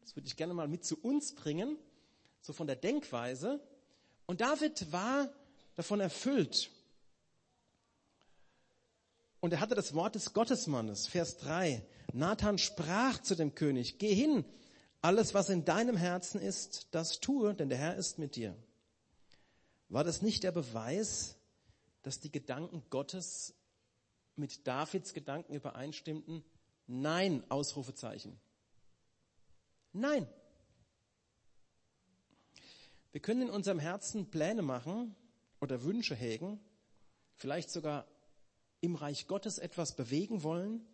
Das 0.00 0.16
würde 0.16 0.26
ich 0.26 0.36
gerne 0.36 0.54
mal 0.54 0.68
mit 0.68 0.84
zu 0.84 0.98
uns 1.00 1.34
bringen, 1.34 1.78
so 2.40 2.52
von 2.52 2.66
der 2.66 2.76
Denkweise. 2.76 3.60
Und 4.26 4.40
David 4.40 4.90
war 4.90 5.32
davon 5.74 6.00
erfüllt. 6.00 6.70
Und 9.40 9.52
er 9.52 9.60
hatte 9.60 9.74
das 9.74 9.94
Wort 9.94 10.14
des 10.14 10.32
Gottesmannes, 10.32 11.06
Vers 11.06 11.36
3. 11.38 11.84
Nathan 12.12 12.58
sprach 12.58 13.20
zu 13.20 13.34
dem 13.34 13.54
König, 13.54 13.98
geh 13.98 14.14
hin, 14.14 14.44
alles 15.00 15.34
was 15.34 15.50
in 15.50 15.64
deinem 15.64 15.96
Herzen 15.96 16.40
ist, 16.40 16.88
das 16.92 17.20
tue, 17.20 17.54
denn 17.54 17.68
der 17.68 17.78
Herr 17.78 17.96
ist 17.96 18.18
mit 18.18 18.36
dir. 18.36 18.56
War 19.88 20.04
das 20.04 20.22
nicht 20.22 20.44
der 20.44 20.52
Beweis, 20.52 21.36
dass 22.02 22.20
die 22.20 22.30
Gedanken 22.30 22.82
Gottes 22.88 23.54
mit 24.36 24.66
Davids 24.66 25.12
Gedanken 25.12 25.54
übereinstimmten? 25.54 26.44
Nein, 26.94 27.42
Ausrufezeichen. 27.48 28.38
Nein. 29.94 30.28
Wir 33.12 33.22
können 33.22 33.42
in 33.42 33.50
unserem 33.50 33.78
Herzen 33.78 34.30
Pläne 34.30 34.60
machen 34.60 35.16
oder 35.58 35.84
Wünsche 35.84 36.14
hegen, 36.14 36.60
vielleicht 37.34 37.70
sogar 37.70 38.06
im 38.82 38.94
Reich 38.94 39.26
Gottes 39.26 39.56
etwas 39.56 39.96
bewegen 39.96 40.42
wollen. 40.42 40.86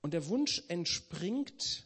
Und 0.00 0.12
der 0.12 0.26
Wunsch 0.26 0.64
entspringt 0.66 1.84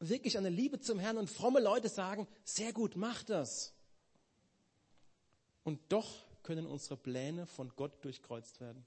wirklich 0.00 0.36
an 0.36 0.42
der 0.42 0.52
Liebe 0.52 0.80
zum 0.80 0.98
Herrn 0.98 1.16
und 1.16 1.30
fromme 1.30 1.60
Leute 1.60 1.88
sagen, 1.88 2.26
sehr 2.42 2.72
gut, 2.72 2.96
mach 2.96 3.22
das. 3.22 3.72
Und 5.62 5.80
doch 5.92 6.24
können 6.42 6.66
unsere 6.66 6.96
Pläne 6.96 7.46
von 7.46 7.68
Gott 7.76 8.04
durchkreuzt 8.04 8.60
werden. 8.60 8.84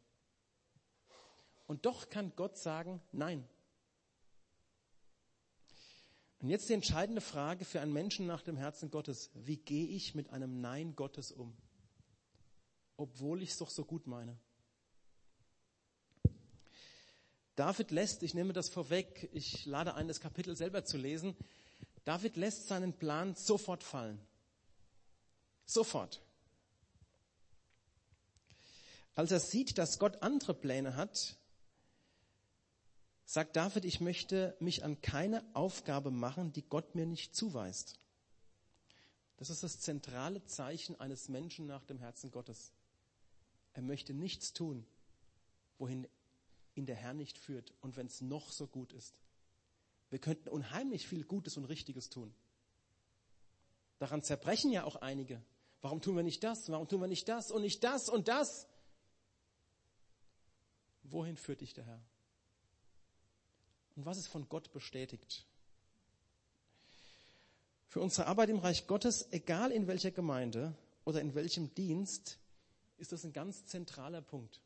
Und 1.68 1.86
doch 1.86 2.10
kann 2.10 2.34
Gott 2.36 2.58
sagen, 2.58 3.02
nein. 3.12 3.48
Und 6.40 6.50
jetzt 6.50 6.68
die 6.68 6.74
entscheidende 6.74 7.22
Frage 7.22 7.64
für 7.64 7.80
einen 7.80 7.94
Menschen 7.94 8.28
nach 8.28 8.42
dem 8.42 8.58
Herzen 8.58 8.92
Gottes. 8.92 9.32
Wie 9.34 9.56
gehe 9.56 9.88
ich 9.88 10.14
mit 10.14 10.30
einem 10.30 10.60
Nein 10.60 10.94
Gottes 10.94 11.32
um? 11.32 11.56
Obwohl 12.98 13.42
ich 13.42 13.52
es 13.52 13.58
doch 13.58 13.70
so 13.70 13.86
gut 13.86 14.08
meine. 14.08 14.38
David 17.56 17.92
lässt, 17.92 18.24
ich 18.24 18.34
nehme 18.34 18.52
das 18.52 18.70
vorweg, 18.70 19.30
ich 19.32 19.66
lade 19.66 19.94
ein, 19.94 20.10
das 20.10 20.20
Kapitel 20.20 20.58
selber 20.58 20.84
zu 20.84 20.98
lesen. 20.98 21.38
David 22.04 22.36
lässt 22.36 22.68
seinen 22.68 22.92
Plan 22.92 23.36
sofort 23.36 23.82
fallen. 23.82 24.20
Sofort. 25.66 26.22
Als 29.16 29.32
er 29.32 29.40
sieht, 29.40 29.78
dass 29.78 29.98
Gott 29.98 30.22
andere 30.22 30.54
Pläne 30.54 30.98
hat, 30.98 31.38
sagt 33.26 33.56
David, 33.56 33.86
ich 33.86 34.02
möchte 34.02 34.56
mich 34.60 34.84
an 34.84 35.02
keine 35.02 35.44
Aufgabe 35.54 36.12
machen, 36.12 36.52
die 36.54 36.64
Gott 36.64 36.96
mir 36.96 37.06
nicht 37.06 37.36
zuweist. 37.36 37.98
Das 39.38 39.50
ist 39.50 39.64
das 39.64 39.80
zentrale 39.80 40.46
Zeichen 40.46 41.00
eines 41.00 41.30
Menschen 41.30 41.66
nach 41.66 41.84
dem 41.84 42.00
Herzen 42.00 42.32
Gottes. 42.32 42.72
Er 43.74 43.82
möchte 43.82 44.14
nichts 44.14 44.54
tun, 44.54 44.86
wohin 45.78 46.08
ihn 46.76 46.86
der 46.86 46.96
Herr 46.96 47.14
nicht 47.14 47.38
führt 47.38 47.74
und 47.82 47.98
wenn 47.98 48.08
es 48.08 48.22
noch 48.22 48.52
so 48.52 48.68
gut 48.68 48.94
ist. 48.94 49.20
Wir 50.10 50.20
könnten 50.20 50.50
unheimlich 50.50 51.08
viel 51.08 51.24
Gutes 51.24 51.58
und 51.58 51.66
Richtiges 51.66 52.10
tun. 52.10 52.34
Daran 53.98 54.22
zerbrechen 54.22 54.72
ja 54.72 54.84
auch 54.84 54.98
einige. 54.98 55.42
Warum 55.82 56.02
tun 56.02 56.16
wir 56.16 56.24
nicht 56.24 56.44
das? 56.44 56.70
Warum 56.70 56.88
tun 56.88 57.02
wir 57.02 57.08
nicht 57.08 57.28
das 57.28 57.52
und 57.52 57.62
nicht 57.62 57.84
das 57.84 58.10
und 58.10 58.28
das? 58.28 58.68
Wohin 61.04 61.36
führt 61.36 61.62
dich 61.62 61.74
der 61.74 61.86
Herr? 61.86 62.02
Und 63.96 64.06
was 64.06 64.18
ist 64.18 64.28
von 64.28 64.48
Gott 64.50 64.72
bestätigt. 64.72 65.46
Für 67.88 68.02
unsere 68.02 68.28
Arbeit 68.28 68.50
im 68.50 68.58
Reich 68.58 68.88
Gottes, 68.88 69.28
egal 69.32 69.72
in 69.72 69.88
welcher 69.88 70.12
Gemeinde 70.12 70.76
oder 71.06 71.22
in 71.22 71.36
welchem 71.36 71.74
Dienst, 71.76 72.40
ist 72.98 73.12
das 73.12 73.24
ein 73.24 73.34
ganz 73.34 73.66
zentraler 73.66 74.22
Punkt. 74.22 74.62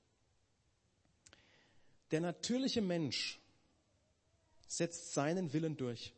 Der 2.12 2.22
natürliche 2.22 2.82
Mensch 2.82 3.40
setzt 4.68 5.14
seinen 5.14 5.52
Willen 5.52 5.76
durch. 5.76 6.14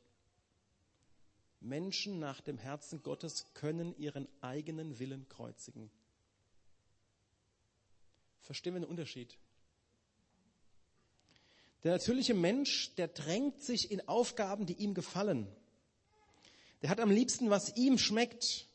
Menschen 1.61 2.19
nach 2.19 2.41
dem 2.41 2.57
Herzen 2.57 3.01
Gottes 3.03 3.47
können 3.53 3.97
ihren 3.97 4.27
eigenen 4.41 4.99
Willen 4.99 5.27
kreuzigen. 5.29 5.89
Verstehen 8.41 8.73
wir 8.73 8.81
den 8.81 8.89
Unterschied? 8.89 9.37
Der 11.83 11.93
natürliche 11.93 12.33
Mensch, 12.33 12.93
der 12.95 13.07
drängt 13.07 13.61
sich 13.61 13.91
in 13.91 14.07
Aufgaben, 14.07 14.65
die 14.65 14.73
ihm 14.73 14.93
gefallen. 14.93 15.47
Der 16.81 16.89
hat 16.89 16.99
am 16.99 17.11
liebsten, 17.11 17.49
was 17.49 17.75
ihm 17.75 17.97
schmeckt. 17.97 18.67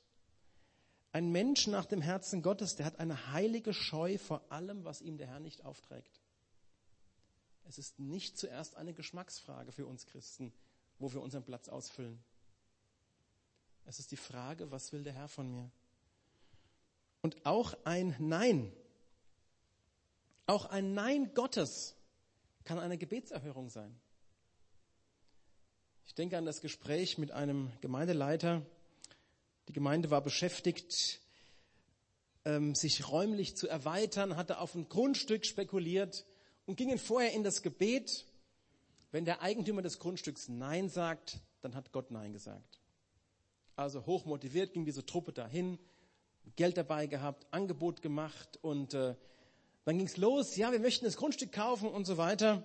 Ein 1.12 1.30
Mensch 1.30 1.66
nach 1.66 1.86
dem 1.86 2.00
Herzen 2.00 2.42
Gottes, 2.42 2.76
der 2.76 2.86
hat 2.86 2.98
eine 2.98 3.32
heilige 3.32 3.72
Scheu 3.72 4.18
vor 4.18 4.50
allem, 4.50 4.84
was 4.84 5.00
ihm 5.00 5.16
der 5.18 5.28
Herr 5.28 5.40
nicht 5.40 5.64
aufträgt. 5.64 6.20
Es 7.66 7.78
ist 7.78 7.98
nicht 7.98 8.36
zuerst 8.36 8.76
eine 8.76 8.92
Geschmacksfrage 8.92 9.72
für 9.72 9.86
uns 9.86 10.06
Christen, 10.06 10.52
wo 10.98 11.12
wir 11.12 11.22
unseren 11.22 11.44
Platz 11.44 11.68
ausfüllen. 11.68 12.22
Es 13.86 13.98
ist 13.98 14.10
die 14.10 14.16
Frage, 14.16 14.70
was 14.70 14.92
will 14.92 15.02
der 15.02 15.12
Herr 15.12 15.28
von 15.28 15.50
mir? 15.50 15.70
Und 17.22 17.46
auch 17.46 17.74
ein 17.84 18.16
Nein, 18.18 18.72
auch 20.46 20.66
ein 20.66 20.94
Nein 20.94 21.32
Gottes 21.34 21.96
kann 22.64 22.78
eine 22.78 22.98
Gebetserhörung 22.98 23.68
sein. 23.68 23.94
Ich 26.06 26.14
denke 26.14 26.38
an 26.38 26.46
das 26.46 26.60
Gespräch 26.60 27.18
mit 27.18 27.32
einem 27.32 27.72
Gemeindeleiter. 27.80 28.62
Die 29.68 29.72
Gemeinde 29.72 30.10
war 30.10 30.22
beschäftigt, 30.22 31.20
ähm, 32.44 32.74
sich 32.74 33.08
räumlich 33.10 33.56
zu 33.56 33.68
erweitern, 33.68 34.36
hatte 34.36 34.58
auf 34.58 34.74
ein 34.74 34.88
Grundstück 34.88 35.46
spekuliert 35.46 36.26
und 36.66 36.76
gingen 36.76 36.98
vorher 36.98 37.32
in 37.32 37.42
das 37.42 37.62
Gebet. 37.62 38.26
Wenn 39.10 39.24
der 39.24 39.42
Eigentümer 39.42 39.82
des 39.82 39.98
Grundstücks 39.98 40.48
Nein 40.48 40.88
sagt, 40.88 41.40
dann 41.62 41.74
hat 41.74 41.92
Gott 41.92 42.10
Nein 42.10 42.32
gesagt. 42.32 42.80
Also 43.76 44.06
hoch 44.06 44.24
motiviert 44.24 44.72
ging 44.72 44.84
diese 44.84 45.04
Truppe 45.04 45.32
dahin, 45.32 45.78
Geld 46.56 46.76
dabei 46.76 47.06
gehabt, 47.06 47.46
Angebot 47.50 48.02
gemacht 48.02 48.58
und 48.62 48.94
äh, 48.94 49.16
dann 49.84 49.98
ging 49.98 50.06
es 50.06 50.16
los, 50.16 50.56
ja, 50.56 50.72
wir 50.72 50.80
möchten 50.80 51.04
das 51.04 51.16
Grundstück 51.16 51.52
kaufen 51.52 51.88
und 51.88 52.04
so 52.06 52.16
weiter. 52.16 52.64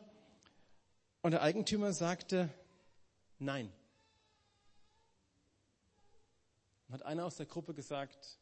Und 1.21 1.31
der 1.31 1.41
Eigentümer 1.41 1.91
sagte, 1.91 2.49
nein. 3.39 3.71
Und 6.87 6.93
hat 6.93 7.03
einer 7.03 7.25
aus 7.25 7.35
der 7.35 7.45
Gruppe 7.45 7.73
gesagt, 7.73 8.39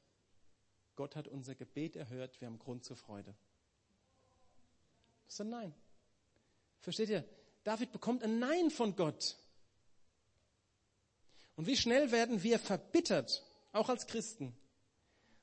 Gott 0.96 1.16
hat 1.16 1.28
unser 1.28 1.56
Gebet 1.56 1.96
erhört, 1.96 2.40
wir 2.40 2.48
haben 2.48 2.60
Grund 2.60 2.86
zur 2.86 2.96
Freude. 2.96 3.34
Das 5.26 5.36
ist 5.36 5.42
ein 5.42 5.50
Nein. 5.50 5.74
Versteht 6.80 7.10
ihr? 7.10 7.26
David 7.64 7.92
bekommt 7.92 8.24
ein 8.24 8.40
Nein 8.40 8.70
von 8.70 8.96
Gott. 8.96 9.38
Und 11.56 11.68
wie 11.68 11.76
schnell 11.76 12.12
werden 12.12 12.44
wir 12.44 12.60
verbittert, 12.60 13.44
auch 13.74 13.90
als 13.90 14.08
Christen, 14.08 14.56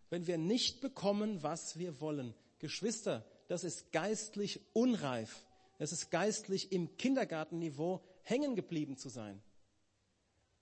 wenn 0.08 0.26
wir 0.26 0.38
nicht 0.38 0.80
bekommen, 0.80 1.42
was 1.42 1.78
wir 1.78 2.00
wollen. 2.00 2.34
Geschwister, 2.64 3.26
das 3.48 3.62
ist 3.62 3.92
geistlich 3.92 4.58
unreif. 4.72 5.44
Es 5.76 5.92
ist 5.92 6.10
geistlich 6.10 6.72
im 6.72 6.96
Kindergartenniveau 6.96 8.02
hängen 8.22 8.56
geblieben 8.56 8.96
zu 8.96 9.10
sein. 9.10 9.42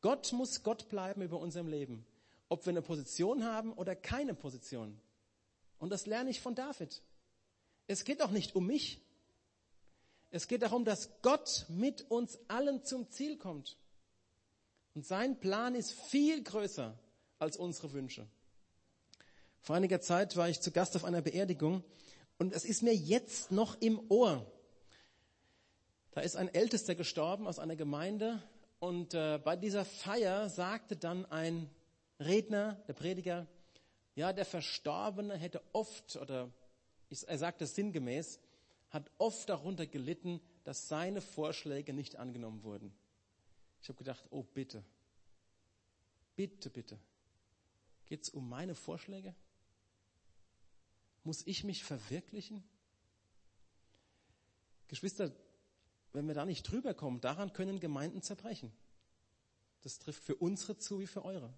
Gott 0.00 0.32
muss 0.32 0.64
Gott 0.64 0.88
bleiben 0.88 1.22
über 1.22 1.38
unserem 1.38 1.68
Leben. 1.68 2.04
Ob 2.48 2.66
wir 2.66 2.72
eine 2.72 2.82
Position 2.82 3.44
haben 3.44 3.72
oder 3.72 3.94
keine 3.94 4.34
Position. 4.34 5.00
Und 5.78 5.90
das 5.90 6.06
lerne 6.06 6.30
ich 6.30 6.40
von 6.40 6.56
David. 6.56 7.02
Es 7.86 8.04
geht 8.04 8.20
auch 8.20 8.32
nicht 8.32 8.56
um 8.56 8.66
mich. 8.66 9.00
Es 10.32 10.48
geht 10.48 10.62
darum, 10.62 10.84
dass 10.84 11.22
Gott 11.22 11.66
mit 11.68 12.10
uns 12.10 12.40
allen 12.48 12.84
zum 12.84 13.08
Ziel 13.12 13.38
kommt. 13.38 13.78
Und 14.96 15.06
sein 15.06 15.38
Plan 15.38 15.76
ist 15.76 15.92
viel 15.92 16.42
größer 16.42 16.98
als 17.38 17.56
unsere 17.56 17.92
Wünsche. 17.92 18.26
Vor 19.62 19.76
einiger 19.76 20.00
Zeit 20.00 20.36
war 20.36 20.48
ich 20.48 20.60
zu 20.60 20.72
Gast 20.72 20.96
auf 20.96 21.04
einer 21.04 21.22
Beerdigung 21.22 21.84
und 22.36 22.52
es 22.52 22.64
ist 22.64 22.82
mir 22.82 22.94
jetzt 22.94 23.52
noch 23.52 23.80
im 23.80 24.00
Ohr. 24.10 24.44
Da 26.10 26.20
ist 26.20 26.34
ein 26.34 26.52
Ältester 26.52 26.96
gestorben 26.96 27.46
aus 27.46 27.60
einer 27.60 27.76
Gemeinde 27.76 28.42
und 28.80 29.14
äh, 29.14 29.38
bei 29.38 29.54
dieser 29.54 29.84
Feier 29.84 30.48
sagte 30.48 30.96
dann 30.96 31.26
ein 31.26 31.70
Redner, 32.18 32.82
der 32.88 32.94
Prediger, 32.94 33.46
ja, 34.16 34.32
der 34.32 34.46
Verstorbene 34.46 35.36
hätte 35.36 35.62
oft, 35.72 36.16
oder 36.16 36.50
er 37.08 37.38
sagte 37.38 37.64
sinngemäß, 37.64 38.40
hat 38.90 39.12
oft 39.18 39.48
darunter 39.48 39.86
gelitten, 39.86 40.40
dass 40.64 40.88
seine 40.88 41.20
Vorschläge 41.20 41.92
nicht 41.92 42.16
angenommen 42.16 42.64
wurden. 42.64 42.92
Ich 43.80 43.88
habe 43.88 43.96
gedacht, 43.96 44.24
oh 44.30 44.42
bitte, 44.42 44.82
bitte, 46.34 46.68
bitte, 46.68 46.98
geht 48.06 48.24
es 48.24 48.28
um 48.28 48.48
meine 48.48 48.74
Vorschläge? 48.74 49.36
Muss 51.24 51.46
ich 51.46 51.64
mich 51.64 51.84
verwirklichen? 51.84 52.64
Geschwister, 54.88 55.32
wenn 56.12 56.26
wir 56.26 56.34
da 56.34 56.44
nicht 56.44 56.64
drüber 56.64 56.94
kommen, 56.94 57.20
daran 57.20 57.52
können 57.52 57.80
Gemeinden 57.80 58.22
zerbrechen. 58.22 58.72
Das 59.82 59.98
trifft 59.98 60.22
für 60.22 60.36
unsere 60.36 60.76
zu 60.76 61.00
wie 61.00 61.06
für 61.06 61.24
eure. 61.24 61.52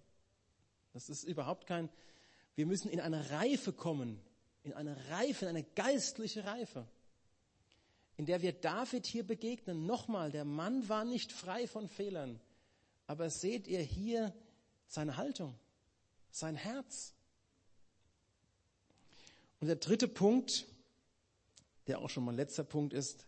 Das 0.93 1.09
ist 1.09 1.23
überhaupt 1.23 1.67
kein, 1.67 1.89
wir 2.55 2.65
müssen 2.65 2.89
in 2.89 2.99
eine 2.99 3.29
Reife 3.31 3.73
kommen, 3.73 4.21
in 4.63 4.73
eine 4.73 5.09
Reife, 5.09 5.45
in 5.45 5.49
eine 5.49 5.63
geistliche 5.63 6.45
Reife, 6.45 6.87
in 8.17 8.25
der 8.25 8.41
wir 8.41 8.53
David 8.53 9.05
hier 9.05 9.25
begegnen. 9.25 9.85
Nochmal, 9.85 10.31
der 10.31 10.45
Mann 10.45 10.87
war 10.87 11.03
nicht 11.03 11.31
frei 11.31 11.67
von 11.67 11.89
Fehlern, 11.89 12.39
aber 13.07 13.29
seht 13.29 13.67
ihr 13.67 13.81
hier 13.81 14.33
seine 14.87 15.17
Haltung, 15.17 15.59
sein 16.31 16.55
Herz. 16.55 17.14
Und 19.59 19.67
der 19.67 19.77
dritte 19.77 20.07
Punkt, 20.07 20.65
der 21.87 21.99
auch 21.99 22.09
schon 22.09 22.25
mein 22.25 22.35
letzter 22.35 22.63
Punkt 22.63 22.93
ist, 22.93 23.25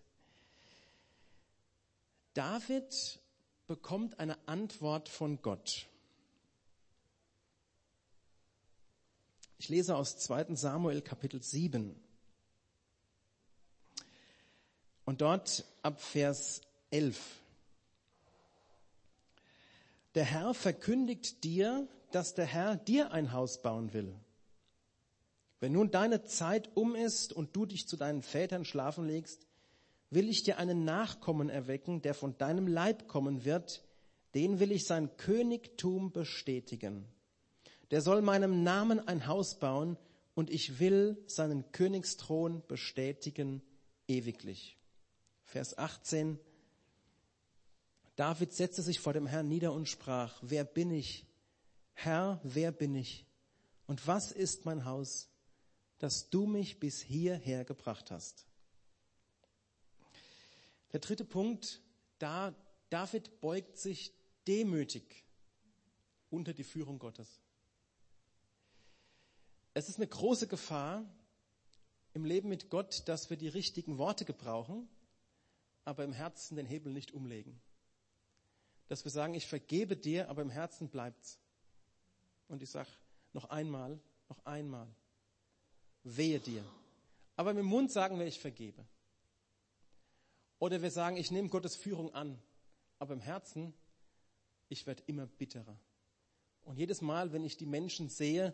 David 2.34 3.20
bekommt 3.66 4.20
eine 4.20 4.38
Antwort 4.48 5.10
von 5.10 5.42
Gott. 5.42 5.88
Ich 9.60 9.70
lese 9.70 9.96
aus 9.96 10.18
2 10.20 10.56
Samuel 10.56 11.02
Kapitel 11.02 11.42
7. 11.42 12.00
Und 15.06 15.22
dort 15.22 15.66
ab 15.82 16.00
Vers 16.00 16.62
11. 16.92 17.20
Der 20.16 20.26
Herr 20.26 20.54
verkündigt 20.54 21.44
dir, 21.44 21.88
dass 22.12 22.34
der 22.34 22.46
Herr 22.46 22.76
dir 22.76 23.12
ein 23.12 23.32
Haus 23.32 23.62
bauen 23.62 23.94
will. 23.94 24.14
Wenn 25.60 25.72
nun 25.72 25.90
deine 25.90 26.24
Zeit 26.24 26.70
um 26.76 26.96
ist 26.96 27.34
und 27.34 27.56
du 27.56 27.66
dich 27.66 27.88
zu 27.88 27.98
deinen 27.98 28.22
Vätern 28.22 28.66
schlafen 28.66 29.06
legst, 29.06 29.48
will 30.10 30.30
ich 30.30 30.44
dir 30.44 30.58
einen 30.58 30.86
Nachkommen 30.86 31.50
erwecken, 31.50 32.02
der 32.02 32.14
von 32.14 32.38
deinem 32.38 32.68
Leib 32.68 33.08
kommen 33.08 33.44
wird, 33.44 33.84
den 34.36 34.60
will 34.60 34.72
ich 34.72 34.86
sein 34.86 35.16
Königtum 35.18 36.12
bestätigen. 36.12 37.06
Der 37.92 38.02
soll 38.02 38.22
meinem 38.22 38.64
Namen 38.64 39.06
ein 39.08 39.28
Haus 39.28 39.60
bauen 39.60 39.98
und 40.36 40.50
ich 40.50 40.80
will 40.80 41.18
seinen 41.26 41.72
Königsthron 41.72 42.62
bestätigen 42.68 43.62
ewiglich. 44.08 44.78
Vers 45.44 45.78
18. 45.78 46.40
David 48.16 48.54
setzte 48.54 48.82
sich 48.82 49.00
vor 49.00 49.14
dem 49.14 49.28
Herrn 49.28 49.48
nieder 49.48 49.74
und 49.74 49.88
sprach, 49.88 50.38
wer 50.42 50.64
bin 50.64 50.92
ich? 50.92 51.26
Herr, 51.94 52.40
wer 52.44 52.72
bin 52.72 52.96
ich? 52.96 53.26
Und 53.88 54.06
was 54.06 54.32
ist 54.32 54.66
mein 54.66 54.86
Haus, 54.86 55.30
dass 56.00 56.30
du 56.30 56.46
mich 56.46 56.80
bis 56.80 57.02
hierher 57.02 57.66
gebracht 57.66 58.12
hast? 58.12 58.46
Der 60.94 61.00
dritte 61.00 61.26
Punkt, 61.26 61.82
da 62.20 62.56
David 62.90 63.42
beugt 63.42 63.78
sich 63.78 64.14
demütig 64.48 65.26
unter 66.30 66.54
die 66.54 66.64
Führung 66.64 67.00
Gottes. 67.00 67.42
Es 69.74 69.90
ist 69.90 69.98
eine 69.98 70.08
große 70.08 70.48
Gefahr 70.48 71.06
im 72.14 72.26
Leben 72.26 72.50
mit 72.50 72.70
Gott, 72.70 73.08
dass 73.08 73.30
wir 73.30 73.38
die 73.38 73.48
richtigen 73.48 73.98
Worte 73.98 74.26
gebrauchen, 74.26 74.88
aber 75.86 76.04
im 76.04 76.14
Herzen 76.14 76.56
den 76.56 76.66
Hebel 76.66 76.92
nicht 76.92 77.12
umlegen. 77.12 77.62
Dass 78.88 79.04
wir 79.04 79.12
sagen, 79.12 79.36
ich 79.36 79.46
vergebe 79.46 79.96
dir, 79.96 80.30
aber 80.30 80.42
im 80.42 80.50
Herzen 80.50 80.90
bleibt's. 80.90 81.40
Und 82.48 82.64
ich 82.64 82.70
sage 82.70 82.90
noch 83.34 83.46
einmal, 83.50 84.00
noch 84.30 84.44
einmal, 84.46 84.88
wehe 86.16 86.40
dir. 86.40 86.64
Aber 87.36 87.54
mit 87.54 87.64
dem 87.64 87.68
Mund 87.68 87.92
sagen 87.92 88.20
wir, 88.20 88.26
ich 88.26 88.40
vergebe. 88.40 88.86
Oder 90.60 90.82
wir 90.82 90.92
sagen, 90.92 91.18
ich 91.18 91.32
nehme 91.32 91.50
Gottes 91.50 91.76
Führung 91.76 92.14
an, 92.14 92.40
aber 93.00 93.14
im 93.14 93.22
Herzen, 93.22 93.74
ich 94.70 94.88
werde 94.88 95.04
immer 95.06 95.28
bitterer. 95.28 95.78
Und 96.64 96.78
jedes 96.78 97.02
Mal, 97.02 97.32
wenn 97.32 97.44
ich 97.44 97.58
die 97.58 97.66
Menschen 97.66 98.10
sehe, 98.10 98.54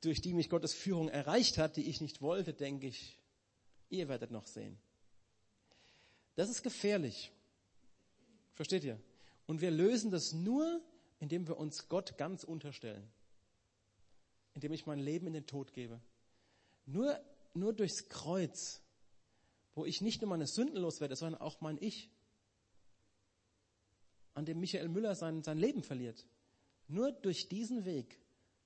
durch 0.00 0.20
die 0.20 0.34
mich 0.34 0.48
Gottes 0.48 0.74
Führung 0.74 1.08
erreicht 1.08 1.58
hat, 1.58 1.76
die 1.76 1.88
ich 1.88 2.00
nicht 2.00 2.22
wollte, 2.22 2.54
denke 2.54 2.86
ich, 2.86 3.18
ihr 3.90 4.08
werdet 4.08 4.30
noch 4.30 4.46
sehen. 4.46 4.78
Das 6.36 6.48
ist 6.48 6.62
gefährlich. 6.62 7.32
Versteht 8.54 8.84
ihr? 8.84 9.00
Und 9.46 9.60
wir 9.60 9.70
lösen 9.70 10.10
das 10.10 10.32
nur, 10.32 10.80
indem 11.18 11.48
wir 11.48 11.56
uns 11.56 11.88
Gott 11.88 12.16
ganz 12.16 12.44
unterstellen. 12.44 13.10
Indem 14.54 14.72
ich 14.72 14.86
mein 14.86 15.00
Leben 15.00 15.26
in 15.26 15.32
den 15.32 15.46
Tod 15.46 15.72
gebe. 15.72 16.00
Nur, 16.88 17.18
nur 17.54 17.72
durchs 17.72 18.08
Kreuz 18.08 18.82
wo 19.78 19.84
ich 19.84 20.00
nicht 20.00 20.20
nur 20.20 20.28
meine 20.28 20.48
Sünden 20.48 20.76
loswerde, 20.76 21.14
sondern 21.14 21.40
auch 21.40 21.60
mein 21.60 21.78
Ich, 21.80 22.10
an 24.34 24.44
dem 24.44 24.58
Michael 24.58 24.88
Müller 24.88 25.14
sein, 25.14 25.44
sein 25.44 25.56
Leben 25.56 25.84
verliert. 25.84 26.26
Nur 26.88 27.12
durch 27.12 27.48
diesen 27.48 27.84
Weg 27.84 28.18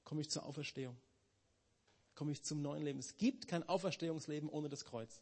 komme 0.05 0.23
ich 0.23 0.31
zur 0.31 0.47
Auferstehung, 0.47 0.97
komme 2.15 2.33
ich 2.33 2.43
zum 2.43 2.63
neuen 2.63 2.83
Leben. 2.83 2.99
Es 2.99 3.19
gibt 3.19 3.47
kein 3.47 3.63
Auferstehungsleben 3.69 4.49
ohne 4.49 4.71
das 4.71 4.87
Kreuz. 4.87 5.21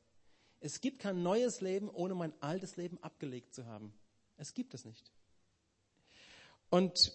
Es 0.60 0.80
gibt 0.80 1.00
kein 1.00 1.24
neues 1.24 1.60
Leben, 1.60 1.90
ohne 1.90 2.14
mein 2.14 2.40
altes 2.40 2.76
Leben 2.76 3.02
abgelegt 3.02 3.52
zu 3.52 3.66
haben. 3.66 3.92
Es 4.36 4.54
gibt 4.54 4.74
es 4.74 4.84
nicht. 4.84 5.10
Und 6.68 7.12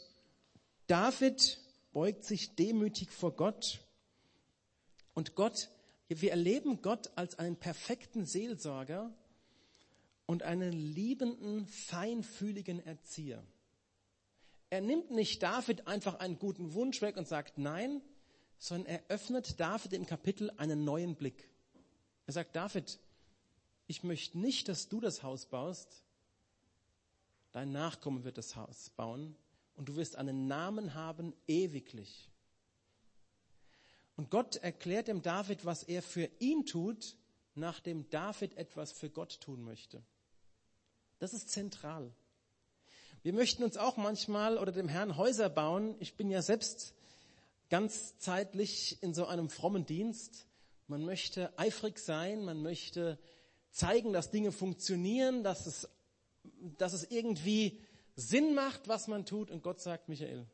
David 0.88 1.62
beugt 1.94 2.26
sich 2.26 2.56
demütig 2.56 3.10
vor 3.10 3.34
Gott 3.38 3.80
und 5.14 5.36
Gott 5.36 5.70
wir 6.08 6.32
erleben 6.32 6.82
Gott 6.82 7.12
als 7.16 7.40
einen 7.40 7.56
perfekten 7.56 8.26
Seelsorger 8.26 9.12
und 10.26 10.44
einen 10.44 10.72
liebenden, 10.72 11.68
feinfühligen 11.68 12.86
Erzieher. 12.86 13.44
Er 14.70 14.82
nimmt 14.82 15.12
nicht 15.12 15.42
David 15.42 15.88
einfach 15.88 16.20
einen 16.20 16.40
guten 16.40 16.74
Wunsch 16.74 17.02
weg 17.02 17.18
und 17.18 17.28
sagt 17.28 17.58
nein, 17.58 18.02
sondern 18.58 18.88
er 18.88 19.04
öffnet 19.10 19.60
David 19.60 19.94
im 19.94 20.06
Kapitel 20.06 20.52
einen 20.58 20.84
neuen 20.84 21.16
Blick. 21.16 21.50
Er 22.26 22.34
sagt, 22.34 22.56
David, 22.56 23.00
ich 23.88 24.04
möchte 24.04 24.40
nicht, 24.40 24.68
dass 24.68 24.90
du 24.90 25.00
das 25.00 25.24
Haus 25.24 25.46
baust, 25.46 26.04
dein 27.52 27.72
Nachkommen 27.72 28.24
wird 28.24 28.38
das 28.38 28.56
Haus 28.56 28.90
bauen 28.90 29.36
und 29.76 29.90
du 29.90 29.96
wirst 29.96 30.16
einen 30.16 30.48
Namen 30.48 30.94
haben 30.94 31.34
ewiglich. 31.48 32.32
Und 34.18 34.30
Gott 34.30 34.58
erklärt 34.58 35.08
dem 35.08 35.22
David, 35.22 35.66
was 35.66 35.84
er 35.84 36.02
für 36.02 36.30
ihn 36.40 36.66
tut, 36.66 37.16
nachdem 37.54 38.10
David 38.10 38.58
etwas 38.58 38.92
für 38.92 39.10
Gott 39.10 39.40
tun 39.42 39.64
möchte. 39.64 40.02
Das 41.20 41.34
ist 41.34 41.50
zentral. 41.50 42.14
Wir 43.24 43.34
möchten 43.34 43.64
uns 43.64 43.78
auch 43.78 43.98
manchmal 43.98 44.58
oder 44.58 44.72
dem 44.72 44.88
Herrn 44.88 45.18
Häuser 45.18 45.50
bauen. 45.50 45.96
Ich 46.00 46.16
bin 46.16 46.30
ja 46.30 46.42
selbst 46.42 46.94
ganz 47.70 48.18
zeitlich 48.20 49.02
in 49.02 49.14
so 49.14 49.26
einem 49.26 49.50
frommen 49.50 49.86
Dienst. 49.86 50.48
Man 50.88 51.04
möchte 51.04 51.58
eifrig 51.58 51.98
sein, 51.98 52.46
man 52.46 52.62
möchte 52.62 53.18
zeigen, 53.72 54.14
dass 54.14 54.32
Dinge 54.32 54.52
funktionieren, 54.52 55.44
dass 55.44 55.66
es, 55.66 55.90
dass 56.78 56.94
es 56.94 57.10
irgendwie 57.10 57.82
Sinn 58.16 58.54
macht, 58.54 58.88
was 58.88 59.08
man 59.08 59.26
tut. 59.26 59.50
Und 59.50 59.64
Gott 59.64 59.82
sagt, 59.82 60.08
Michael, 60.08 60.46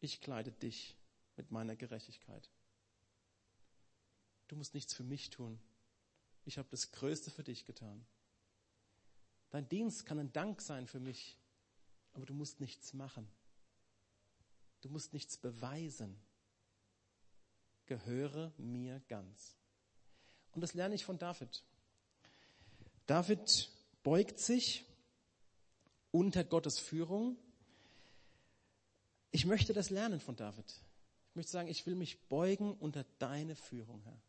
ich 0.00 0.20
kleide 0.20 0.52
dich 0.52 0.96
mit 1.36 1.50
meiner 1.50 1.76
Gerechtigkeit. 1.76 2.50
Du 4.48 4.56
musst 4.56 4.74
nichts 4.74 4.92
für 4.94 5.04
mich 5.04 5.30
tun. 5.30 5.58
Ich 6.44 6.58
habe 6.58 6.68
das 6.70 6.90
Größte 6.92 7.30
für 7.30 7.44
dich 7.44 7.64
getan. 7.64 8.04
Dein 9.50 9.68
Dienst 9.68 10.06
kann 10.06 10.18
ein 10.18 10.32
Dank 10.32 10.60
sein 10.60 10.86
für 10.86 11.00
mich, 11.00 11.38
aber 12.14 12.26
du 12.26 12.34
musst 12.34 12.60
nichts 12.60 12.92
machen. 12.94 13.28
Du 14.80 14.88
musst 14.88 15.12
nichts 15.12 15.36
beweisen. 15.36 16.18
Gehöre 17.86 18.52
mir 18.56 19.00
ganz. 19.08 19.56
Und 20.52 20.60
das 20.60 20.74
lerne 20.74 20.94
ich 20.94 21.04
von 21.04 21.18
David. 21.18 21.62
David 23.06 23.70
beugt 24.02 24.38
sich 24.38 24.84
unter 26.10 26.44
Gottes 26.44 26.78
Führung. 26.78 27.36
Ich 29.30 29.46
möchte 29.46 29.72
das 29.72 29.90
lernen 29.90 30.20
von 30.20 30.36
David. 30.36 30.80
Ich 31.32 31.36
möchte 31.36 31.52
sagen, 31.52 31.68
ich 31.68 31.86
will 31.86 31.94
mich 31.94 32.28
beugen 32.28 32.74
unter 32.74 33.06
deine 33.18 33.56
Führung, 33.56 34.02
Herr. 34.02 34.20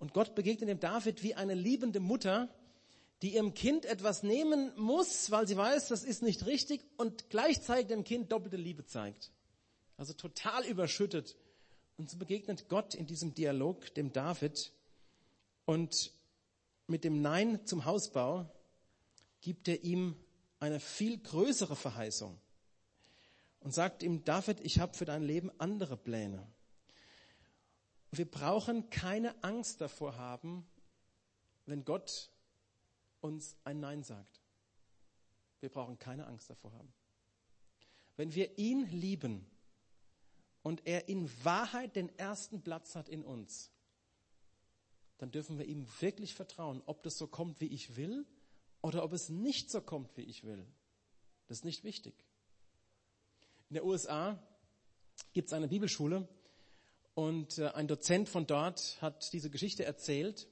Und 0.00 0.12
Gott 0.14 0.34
begegnet 0.34 0.68
dem 0.68 0.80
David 0.80 1.22
wie 1.22 1.36
eine 1.36 1.54
liebende 1.54 2.00
Mutter, 2.00 2.52
die 3.22 3.34
ihrem 3.34 3.54
Kind 3.54 3.84
etwas 3.84 4.24
nehmen 4.24 4.72
muss, 4.76 5.30
weil 5.30 5.46
sie 5.46 5.56
weiß, 5.56 5.86
das 5.86 6.02
ist 6.02 6.22
nicht 6.22 6.44
richtig 6.46 6.84
und 6.96 7.30
gleichzeitig 7.30 7.86
dem 7.86 8.02
Kind 8.02 8.32
doppelte 8.32 8.56
Liebe 8.56 8.84
zeigt. 8.84 9.30
Also 9.96 10.12
total 10.12 10.66
überschüttet. 10.66 11.36
Und 11.96 12.10
so 12.10 12.18
begegnet 12.18 12.68
Gott 12.68 12.96
in 12.96 13.06
diesem 13.06 13.34
Dialog 13.34 13.94
dem 13.94 14.12
David 14.12 14.72
und 15.66 16.12
mit 16.88 17.04
dem 17.04 17.22
Nein 17.22 17.64
zum 17.64 17.84
Hausbau 17.84 18.52
gibt 19.40 19.68
er 19.68 19.84
ihm 19.84 20.16
eine 20.58 20.80
viel 20.80 21.16
größere 21.16 21.76
Verheißung 21.76 22.40
und 23.60 23.72
sagt 23.72 24.02
ihm, 24.02 24.24
David, 24.24 24.60
ich 24.60 24.80
habe 24.80 24.94
für 24.94 25.04
dein 25.04 25.22
Leben 25.22 25.50
andere 25.58 25.96
Pläne. 25.96 26.46
Wir 28.10 28.28
brauchen 28.28 28.90
keine 28.90 29.42
Angst 29.44 29.80
davor 29.80 30.16
haben, 30.16 30.66
wenn 31.66 31.84
Gott 31.84 32.30
uns 33.20 33.56
ein 33.64 33.80
Nein 33.80 34.02
sagt. 34.02 34.40
Wir 35.60 35.68
brauchen 35.68 35.98
keine 35.98 36.26
Angst 36.26 36.50
davor 36.50 36.72
haben. 36.72 36.92
Wenn 38.16 38.34
wir 38.34 38.58
ihn 38.58 38.86
lieben 38.90 39.46
und 40.62 40.86
er 40.86 41.08
in 41.08 41.30
Wahrheit 41.44 41.96
den 41.96 42.08
ersten 42.18 42.62
Platz 42.62 42.96
hat 42.96 43.08
in 43.08 43.24
uns, 43.24 43.70
dann 45.18 45.30
dürfen 45.30 45.58
wir 45.58 45.66
ihm 45.66 45.86
wirklich 46.00 46.34
vertrauen, 46.34 46.82
ob 46.86 47.02
das 47.02 47.18
so 47.18 47.26
kommt, 47.26 47.60
wie 47.60 47.68
ich 47.68 47.96
will, 47.96 48.26
oder 48.82 49.04
ob 49.04 49.12
es 49.12 49.28
nicht 49.28 49.70
so 49.70 49.82
kommt, 49.82 50.16
wie 50.16 50.22
ich 50.22 50.44
will. 50.44 50.66
Das 51.46 51.58
ist 51.58 51.64
nicht 51.64 51.84
wichtig. 51.84 52.14
In 53.70 53.74
der 53.74 53.84
USA 53.84 54.36
gibt 55.32 55.46
es 55.46 55.52
eine 55.52 55.68
Bibelschule 55.68 56.26
Und 57.14 57.58
äh, 57.58 57.68
ein 57.68 57.86
Dozent 57.86 58.28
von 58.28 58.44
dort 58.44 59.00
hat 59.00 59.32
diese 59.32 59.48
Geschichte 59.48 59.84
erzählt. 59.84 60.48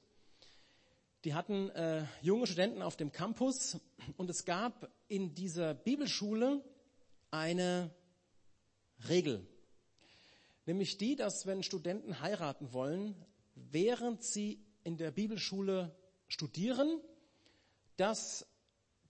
Die 1.25 1.33
hatten 1.33 1.69
äh, 1.71 2.05
junge 2.21 2.47
Studenten 2.47 2.81
auf 2.81 2.95
dem 2.95 3.11
Campus 3.11 3.77
und 4.15 4.29
es 4.29 4.45
gab 4.45 4.89
in 5.09 5.35
dieser 5.35 5.73
Bibelschule 5.73 6.63
eine 7.29 7.93
Regel. 9.09 9.45
Nämlich 10.65 10.97
die, 10.97 11.17
dass 11.17 11.45
wenn 11.45 11.61
Studenten 11.61 12.21
heiraten 12.21 12.71
wollen, 12.71 13.15
während 13.55 14.23
sie 14.23 14.65
in 14.85 14.95
der 14.95 15.11
Bibelschule 15.11 15.93
studieren, 16.29 17.01
dass 17.97 18.47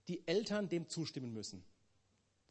die 0.08 0.26
Eltern 0.26 0.68
dem 0.68 0.88
zustimmen 0.88 1.32
müssen. 1.32 1.64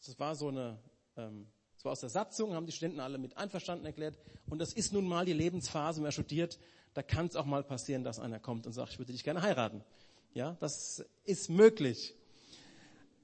Das 0.06 0.18
war 0.20 0.36
so 0.36 0.48
eine, 0.48 0.82
ähm, 1.20 1.48
das 1.76 1.86
war 1.86 1.92
aus 1.94 2.02
der 2.02 2.10
Satzung, 2.10 2.54
haben 2.54 2.66
die 2.66 2.72
Studenten 2.72 3.00
alle 3.00 3.18
mit 3.18 3.38
einverstanden 3.38 3.86
erklärt. 3.86 4.18
Und 4.50 4.60
das 4.60 4.74
ist 4.74 4.92
nun 4.92 5.08
mal 5.08 5.26
die 5.26 5.34
Lebensphase, 5.34 5.98
wenn 5.98 6.04
man 6.04 6.12
studiert. 6.12 6.60
Da 6.94 7.04
kann 7.04 7.28
es 7.28 7.36
auch 7.36 7.46
mal 7.46 7.64
passieren, 7.64 8.04
dass 8.04 8.20
einer 8.20 8.40
kommt 8.40 8.66
und 8.66 8.74
sagt, 8.74 8.92
ich 8.92 9.00
würde 9.00 9.14
dich 9.14 9.24
gerne 9.24 9.42
heiraten. 9.42 9.84
Ja, 10.34 10.58
das 10.60 11.06
ist 11.24 11.50
möglich. 11.50 12.16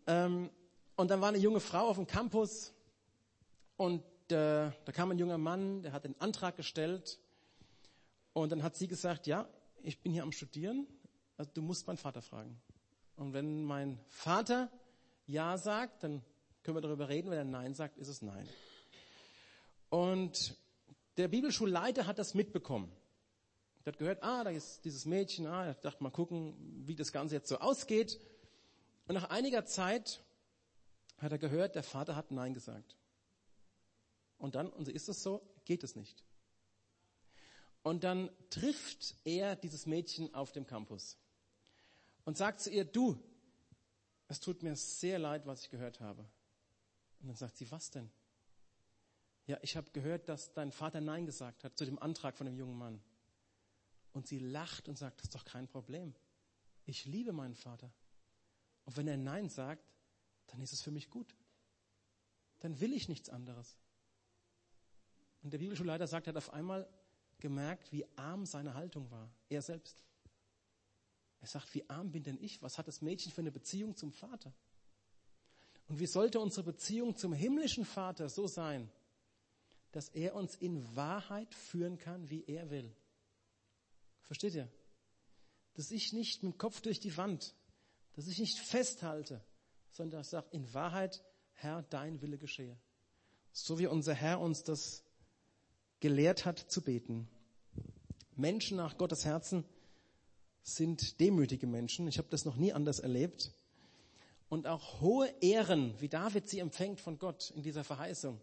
Ähm, 0.07 0.49
und 0.95 1.11
dann 1.11 1.19
war 1.19 1.29
eine 1.29 1.37
junge 1.37 1.59
Frau 1.59 1.89
auf 1.89 1.97
dem 1.97 2.07
Campus 2.07 2.73
und 3.75 4.01
äh, 4.31 4.71
da 4.71 4.91
kam 4.93 5.11
ein 5.11 5.19
junger 5.19 5.37
Mann, 5.37 5.83
der 5.83 5.91
hat 5.91 6.05
den 6.05 6.19
Antrag 6.21 6.55
gestellt 6.55 7.19
und 8.33 8.51
dann 8.51 8.63
hat 8.63 8.75
sie 8.75 8.87
gesagt, 8.87 9.27
ja, 9.27 9.47
ich 9.83 10.01
bin 10.01 10.13
hier 10.13 10.23
am 10.23 10.31
Studieren, 10.31 10.87
also 11.37 11.51
du 11.53 11.61
musst 11.61 11.87
meinen 11.87 11.97
Vater 11.97 12.21
fragen. 12.21 12.59
Und 13.17 13.33
wenn 13.33 13.63
mein 13.63 13.99
Vater 14.07 14.71
Ja 15.27 15.57
sagt, 15.57 16.03
dann 16.03 16.23
können 16.65 16.77
wir 16.77 16.81
darüber 16.81 17.07
reden. 17.09 17.29
Wenn 17.29 17.37
er 17.37 17.45
Nein 17.45 17.75
sagt, 17.75 17.97
ist 17.99 18.07
es 18.07 18.23
Nein. 18.23 18.49
Und 19.89 20.57
der 21.17 21.27
Bibelschulleiter 21.27 22.07
hat 22.07 22.17
das 22.17 22.33
mitbekommen. 22.33 22.91
Er 23.83 23.91
hat 23.91 23.99
gehört, 23.99 24.23
ah, 24.23 24.43
da 24.43 24.49
ist 24.49 24.83
dieses 24.83 25.05
Mädchen, 25.05 25.45
ah, 25.45 25.67
er 25.67 25.75
dachte 25.75 26.01
mal 26.01 26.09
gucken, 26.09 26.55
wie 26.87 26.95
das 26.95 27.11
Ganze 27.11 27.35
jetzt 27.35 27.49
so 27.49 27.59
ausgeht. 27.59 28.19
Und 29.07 29.13
nach 29.13 29.29
einiger 29.29 29.63
Zeit 29.65 30.23
hat 31.19 31.31
er 31.31 31.37
gehört, 31.37 31.75
der 31.75 31.83
Vater 31.83 32.15
hat 32.15 32.31
Nein 32.31 32.55
gesagt. 32.55 32.97
Und 34.39 34.55
dann, 34.55 34.69
und 34.69 34.85
so 34.85 34.91
ist 34.91 35.07
es 35.07 35.21
so, 35.21 35.47
geht 35.65 35.83
es 35.83 35.95
nicht. 35.95 36.23
Und 37.83 38.03
dann 38.03 38.31
trifft 38.49 39.15
er 39.23 39.55
dieses 39.55 39.85
Mädchen 39.85 40.33
auf 40.33 40.51
dem 40.51 40.65
Campus 40.65 41.19
und 42.23 42.37
sagt 42.37 42.59
zu 42.59 42.71
ihr, 42.71 42.85
du, 42.85 43.19
es 44.27 44.39
tut 44.39 44.63
mir 44.63 44.75
sehr 44.75 45.19
leid, 45.19 45.45
was 45.45 45.61
ich 45.61 45.69
gehört 45.69 45.99
habe. 45.99 46.25
Und 47.25 47.29
dann 47.29 47.37
sagt 47.37 47.57
sie, 47.57 47.71
was 47.71 47.89
denn? 47.89 48.11
Ja, 49.47 49.57
ich 49.63 49.75
habe 49.75 49.89
gehört, 49.89 50.29
dass 50.29 50.53
dein 50.53 50.71
Vater 50.71 51.01
Nein 51.01 51.25
gesagt 51.25 51.63
hat 51.63 51.75
zu 51.75 51.83
dem 51.83 51.97
Antrag 51.97 52.37
von 52.37 52.45
dem 52.45 52.55
jungen 52.55 52.77
Mann. 52.77 53.01
Und 54.13 54.27
sie 54.27 54.37
lacht 54.37 54.87
und 54.87 54.95
sagt, 54.95 55.17
das 55.17 55.23
ist 55.23 55.33
doch 55.33 55.43
kein 55.43 55.67
Problem. 55.67 56.13
Ich 56.85 57.05
liebe 57.05 57.33
meinen 57.33 57.55
Vater. 57.55 57.91
Und 58.83 58.95
wenn 58.95 59.07
er 59.07 59.17
Nein 59.17 59.49
sagt, 59.49 59.91
dann 60.45 60.61
ist 60.61 60.71
es 60.71 60.83
für 60.83 60.91
mich 60.91 61.09
gut. 61.09 61.35
Dann 62.59 62.79
will 62.79 62.93
ich 62.93 63.09
nichts 63.09 63.29
anderes. 63.29 63.75
Und 65.41 65.51
der 65.51 65.57
Bibelschulleiter 65.57 66.05
sagt, 66.05 66.27
er 66.27 66.33
hat 66.33 66.37
auf 66.37 66.53
einmal 66.53 66.87
gemerkt, 67.39 67.91
wie 67.91 68.05
arm 68.15 68.45
seine 68.45 68.75
Haltung 68.75 69.09
war. 69.09 69.31
Er 69.49 69.63
selbst. 69.63 70.05
Er 71.39 71.47
sagt, 71.47 71.73
wie 71.73 71.89
arm 71.89 72.11
bin 72.11 72.21
denn 72.21 72.37
ich? 72.39 72.61
Was 72.61 72.77
hat 72.77 72.87
das 72.87 73.01
Mädchen 73.01 73.31
für 73.31 73.41
eine 73.41 73.51
Beziehung 73.51 73.97
zum 73.97 74.11
Vater? 74.11 74.53
Und 75.87 75.99
wie 75.99 76.07
sollte 76.07 76.39
unsere 76.39 76.63
Beziehung 76.63 77.15
zum 77.15 77.33
himmlischen 77.33 77.85
Vater 77.85 78.29
so 78.29 78.47
sein, 78.47 78.89
dass 79.91 80.09
er 80.09 80.35
uns 80.35 80.55
in 80.55 80.95
Wahrheit 80.95 81.53
führen 81.53 81.97
kann, 81.97 82.29
wie 82.29 82.43
er 82.45 82.69
will? 82.69 82.93
Versteht 84.23 84.55
ihr? 84.55 84.69
Dass 85.75 85.91
ich 85.91 86.13
nicht 86.13 86.43
mit 86.43 86.53
dem 86.53 86.57
Kopf 86.57 86.81
durch 86.81 86.99
die 86.99 87.15
Wand, 87.17 87.55
dass 88.13 88.27
ich 88.27 88.39
nicht 88.39 88.57
festhalte, 88.57 89.43
sondern 89.91 90.19
dass 90.19 90.27
ich 90.27 90.31
sage, 90.31 90.47
in 90.51 90.73
Wahrheit, 90.73 91.23
Herr, 91.53 91.83
dein 91.83 92.21
Wille 92.21 92.37
geschehe. 92.37 92.77
So 93.51 93.79
wie 93.79 93.87
unser 93.87 94.13
Herr 94.13 94.39
uns 94.41 94.63
das 94.63 95.03
gelehrt 95.99 96.45
hat 96.45 96.59
zu 96.59 96.81
beten. 96.81 97.29
Menschen 98.35 98.77
nach 98.77 98.97
Gottes 98.97 99.23
Herzen 99.23 99.63
sind 100.61 101.19
demütige 101.19 101.67
Menschen. 101.67 102.07
Ich 102.07 102.17
habe 102.17 102.27
das 102.29 102.43
noch 102.43 102.57
nie 102.57 102.73
anders 102.73 102.99
erlebt. 102.99 103.53
Und 104.49 104.67
auch 104.67 105.01
hohe 105.01 105.27
Ehren, 105.41 105.99
wie 105.99 106.09
David 106.09 106.47
sie 106.47 106.59
empfängt 106.59 106.99
von 106.99 107.17
Gott 107.17 107.51
in 107.51 107.63
dieser 107.63 107.83
Verheißung, 107.83 108.39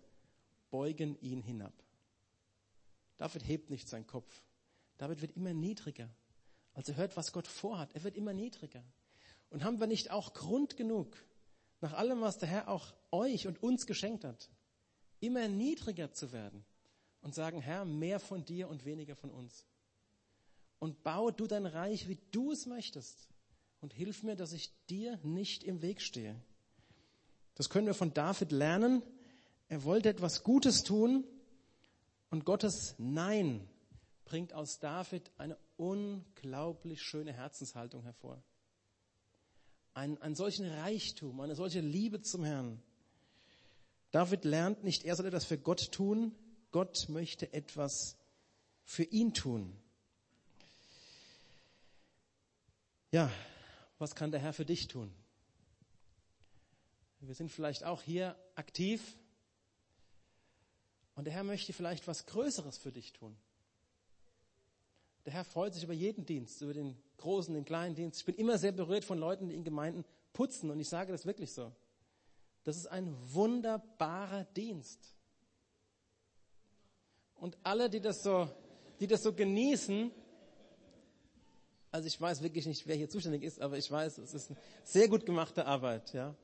beugen 0.71 1.19
ihn 1.21 1.43
hinab. 1.43 1.73
David 3.19 3.47
hebt 3.47 3.71
nicht 3.71 3.89
seinen 3.89 4.07
Kopf. 4.07 4.43
David 4.99 5.23
wird 5.23 5.37
immer 5.37 5.55
niedriger. 5.55 6.09
Als 6.75 6.89
er 6.89 6.97
hört, 6.97 7.17
was 7.17 7.33
Gott 7.33 7.47
vorhat, 7.47 7.95
er 7.95 8.03
wird 8.03 8.17
immer 8.17 8.33
niedriger. 8.33 8.83
Und 9.51 9.65
haben 9.65 9.79
wir 9.79 9.87
nicht 9.87 10.11
auch 10.11 10.33
Grund 10.33 10.77
genug, 10.77 11.17
nach 11.81 11.93
allem, 11.93 12.21
was 12.21 12.39
der 12.39 12.49
Herr 12.49 12.69
auch 12.69 12.95
euch 13.11 13.47
und 13.47 13.63
uns 13.63 13.87
geschenkt 13.87 14.25
hat, 14.25 14.51
immer 15.21 15.47
niedriger 15.49 16.13
zu 16.13 16.33
werden 16.33 16.65
und 17.21 17.35
sagen, 17.35 17.61
Herr, 17.61 17.85
mehr 17.85 18.19
von 18.19 18.45
dir 18.45 18.69
und 18.69 18.85
weniger 18.85 19.15
von 19.15 19.31
uns 19.31 19.67
und 20.83 21.05
baue 21.05 21.33
du 21.33 21.47
dein 21.47 21.67
Reich, 21.67 22.09
wie 22.09 22.19
du 22.33 22.51
es 22.51 22.67
möchtest. 22.67 23.29
Und 23.83 23.93
hilf 23.93 24.23
mir, 24.23 24.37
dass 24.37 24.53
ich 24.53 24.73
dir 24.89 25.19
nicht 25.25 25.65
im 25.65 25.83
Weg 25.83 26.01
stehe. 26.01 26.41
Das 27.57 27.69
können 27.69 27.87
wir 27.87 27.95
von 27.95 28.15
David 28.15 28.53
lernen. 28.53 29.03
Er 29.69 29.83
wollte 29.83 30.09
etwas 30.09 30.45
Gutes 30.45 30.85
tun 30.85 31.25
und 32.31 32.45
Gottes 32.45 32.95
Nein 32.99 33.69
bringt 34.25 34.55
aus 34.55 34.79
David 34.79 35.33
eine 35.37 35.59
unglaublich 35.77 37.03
schöne 37.03 37.33
Herzenshaltung 37.33 38.05
hervor. 38.05 38.43
Ein, 39.95 40.17
einen 40.23 40.37
solchen 40.37 40.65
Reichtum, 40.65 41.41
eine 41.41 41.57
solche 41.57 41.81
Liebe 41.81 42.23
zum 42.23 42.45
Herrn. 42.45 42.81
David 44.13 44.45
lernt 44.45 44.85
nicht, 44.85 45.05
er 45.05 45.17
soll 45.17 45.27
etwas 45.27 45.45
für 45.45 45.59
Gott 45.59 45.91
tun, 45.91 46.35
Gott 46.71 47.09
möchte 47.09 47.53
etwas 47.53 48.17
für 48.85 49.05
ihn 49.05 49.35
tun. 49.35 49.77
Ja, 53.11 53.31
was 54.03 54.17
kann 54.17 54.33
der 54.33 54.41
Herr 54.41 54.53
für 54.53 54.67
dich 54.67 54.89
tun? 54.89 55.11
Wir 57.21 57.37
sind 57.37 57.53
vielleicht 57.53 57.85
auch 57.85 58.03
hier 58.03 58.37
aktiv 58.57 59.17
und 61.15 61.25
der 61.25 61.33
Herr 61.33 61.45
möchte 61.45 61.73
vielleicht 61.73 62.09
was 62.09 62.27
Größeres 62.27 62.79
für 62.79 62.91
dich 62.91 63.13
tun. 63.13 63.37
Der 65.25 65.33
Herr 65.33 65.45
freut 65.45 65.73
sich 65.73 65.85
über 65.85 65.93
jeden 65.93 66.27
Dienst, 66.27 66.61
über 66.63 66.75
den 66.75 67.01
großen, 67.19 67.55
den 67.55 67.65
kleinen 67.65 67.95
Dienst. 67.95 68.19
Ich 68.19 68.27
bin 68.27 68.35
immer 68.35 68.59
sehr 68.59 68.73
berührt 68.73 69.05
von 69.05 69.19
Leuten, 69.19 69.49
die 69.49 69.55
in 69.55 69.63
Gemeinden 69.63 70.05
putzen 70.33 70.71
und 70.71 70.81
ich 70.81 70.89
sage 70.89 71.13
das 71.13 71.25
wirklich 71.25 71.53
so. 71.53 71.71
Das 72.65 72.77
ist 72.77 72.89
ein 72.89 73.17
wunderbarer 73.33 74.45
Dienst. 74.57 75.15
Und 77.37 77.57
alle, 77.63 77.89
die 77.89 78.01
das 78.01 78.25
so, 78.25 78.51
die 78.99 79.07
das 79.07 79.23
so 79.23 79.33
genießen, 79.33 80.11
also 81.93 82.07
ich 82.07 82.19
weiß 82.19 82.43
wirklich 82.43 82.67
nicht, 82.67 82.87
wer 82.87 82.97
hier 82.97 83.11
zuständig 83.11 83.43
ist, 83.43 83.61
aber 83.61 83.77
ich 83.77 83.91
weiß, 83.91 84.19
es 84.19 84.33
ist 84.33 84.51
eine 84.51 84.59
sehr 84.83 85.09
gut 85.09 85.27
gemachte 85.27 85.67
Arbeit, 85.67 86.15
ja. 86.15 86.35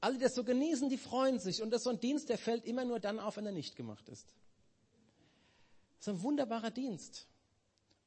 Alle, 0.00 0.14
die 0.14 0.24
das 0.24 0.34
so 0.34 0.42
genießen, 0.42 0.88
die 0.88 0.96
freuen 0.96 1.38
sich. 1.38 1.62
Und 1.62 1.70
das 1.70 1.80
ist 1.80 1.84
so 1.84 1.90
ein 1.90 2.00
Dienst, 2.00 2.30
der 2.30 2.38
fällt 2.38 2.64
immer 2.64 2.86
nur 2.86 2.98
dann 2.98 3.20
auf, 3.20 3.36
wenn 3.36 3.44
er 3.44 3.52
nicht 3.52 3.76
gemacht 3.76 4.08
ist. 4.08 4.34
Das 5.98 6.08
ist 6.08 6.14
ein 6.14 6.22
wunderbarer 6.22 6.70
Dienst. 6.70 7.26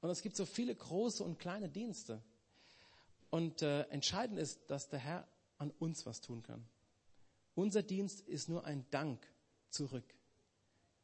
Und 0.01 0.09
es 0.09 0.23
gibt 0.23 0.35
so 0.35 0.45
viele 0.45 0.73
große 0.73 1.23
und 1.23 1.37
kleine 1.37 1.69
Dienste. 1.69 2.23
Und 3.29 3.61
äh, 3.61 3.83
entscheidend 3.89 4.39
ist, 4.39 4.59
dass 4.71 4.89
der 4.89 4.97
Herr 4.97 5.27
an 5.59 5.69
uns 5.77 6.07
was 6.07 6.21
tun 6.21 6.41
kann. 6.41 6.65
Unser 7.53 7.83
Dienst 7.83 8.21
ist 8.21 8.49
nur 8.49 8.65
ein 8.65 8.83
Dank 8.89 9.19
zurück. 9.69 10.15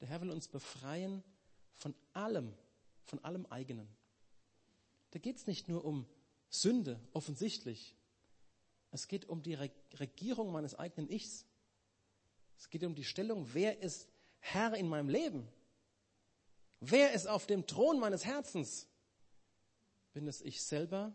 Der 0.02 0.08
Herr 0.08 0.22
will 0.22 0.32
uns 0.32 0.48
befreien 0.48 1.24
von 1.78 1.94
allem, 2.14 2.56
von 3.06 3.24
allem 3.24 3.46
eigenen. 3.46 3.99
Da 5.12 5.20
geht 5.20 5.38
es 5.38 5.48
nicht 5.48 5.68
nur 5.68 5.86
um 5.86 6.06
Sünde, 6.50 7.00
offensichtlich. 7.14 7.96
Es 8.92 9.08
geht 9.08 9.26
um 9.26 9.42
die 9.44 9.56
Regierung 9.56 10.52
meines 10.52 10.76
eigenen 10.76 11.10
Ichs. 11.10 11.46
Es 12.58 12.70
geht 12.70 12.84
um 12.84 12.96
die 12.96 13.04
Stellung, 13.04 13.48
wer 13.54 13.82
ist 13.82 14.08
Herr 14.40 14.74
in 14.76 14.88
meinem 14.88 15.10
Leben? 15.10 15.48
Wer 16.80 17.14
ist 17.14 17.28
auf 17.28 17.46
dem 17.46 17.68
Thron 17.68 18.00
meines 18.00 18.26
Herzens? 18.26 18.88
Bin 20.14 20.28
es 20.28 20.42
ich 20.42 20.64
selber 20.64 21.14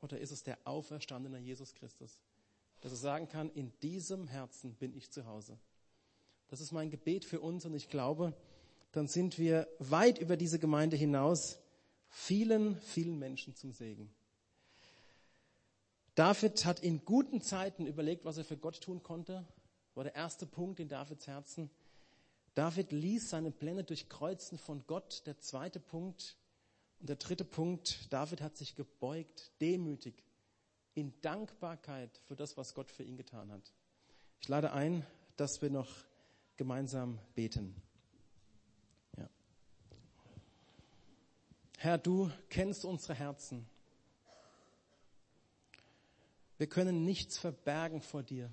oder 0.00 0.18
ist 0.18 0.30
es 0.30 0.42
der 0.42 0.58
auferstandene 0.64 1.38
Jesus 1.38 1.74
Christus, 1.74 2.20
dass 2.80 2.92
er 2.92 2.98
sagen 2.98 3.28
kann, 3.28 3.50
in 3.50 3.72
diesem 3.80 4.26
Herzen 4.26 4.74
bin 4.74 4.94
ich 4.94 5.10
zu 5.10 5.26
Hause. 5.26 5.58
Das 6.48 6.60
ist 6.60 6.72
mein 6.72 6.90
Gebet 6.90 7.24
für 7.24 7.40
uns 7.40 7.64
und 7.64 7.74
ich 7.74 7.88
glaube, 7.88 8.34
dann 8.92 9.06
sind 9.06 9.38
wir 9.38 9.68
weit 9.78 10.18
über 10.18 10.36
diese 10.36 10.58
Gemeinde 10.58 10.96
hinaus 10.96 11.59
vielen, 12.10 12.78
vielen 12.80 13.18
Menschen 13.18 13.54
zum 13.56 13.72
Segen. 13.72 14.12
David 16.14 16.64
hat 16.66 16.80
in 16.80 17.04
guten 17.04 17.40
Zeiten 17.40 17.86
überlegt, 17.86 18.24
was 18.24 18.36
er 18.36 18.44
für 18.44 18.58
Gott 18.58 18.80
tun 18.80 19.02
konnte. 19.02 19.46
War 19.94 20.04
der 20.04 20.14
erste 20.14 20.44
Punkt 20.44 20.80
in 20.80 20.88
Davids 20.88 21.26
Herzen. 21.26 21.70
David 22.54 22.92
ließ 22.92 23.30
seine 23.30 23.50
Pläne 23.50 23.84
durchkreuzen 23.84 24.58
von 24.58 24.86
Gott. 24.86 25.22
Der 25.26 25.38
zweite 25.38 25.80
Punkt. 25.80 26.36
Und 26.98 27.08
der 27.08 27.16
dritte 27.16 27.44
Punkt, 27.44 28.12
David 28.12 28.42
hat 28.42 28.58
sich 28.58 28.74
gebeugt, 28.74 29.52
demütig, 29.60 30.22
in 30.94 31.18
Dankbarkeit 31.22 32.20
für 32.26 32.36
das, 32.36 32.56
was 32.56 32.74
Gott 32.74 32.90
für 32.90 33.04
ihn 33.04 33.16
getan 33.16 33.50
hat. 33.50 33.72
Ich 34.40 34.48
lade 34.48 34.72
ein, 34.72 35.06
dass 35.36 35.62
wir 35.62 35.70
noch 35.70 35.88
gemeinsam 36.56 37.18
beten. 37.34 37.74
Herr, 41.82 41.96
du 41.96 42.30
kennst 42.50 42.84
unsere 42.84 43.14
Herzen. 43.14 43.66
Wir 46.58 46.66
können 46.66 47.06
nichts 47.06 47.38
verbergen 47.38 48.02
vor 48.02 48.22
dir. 48.22 48.52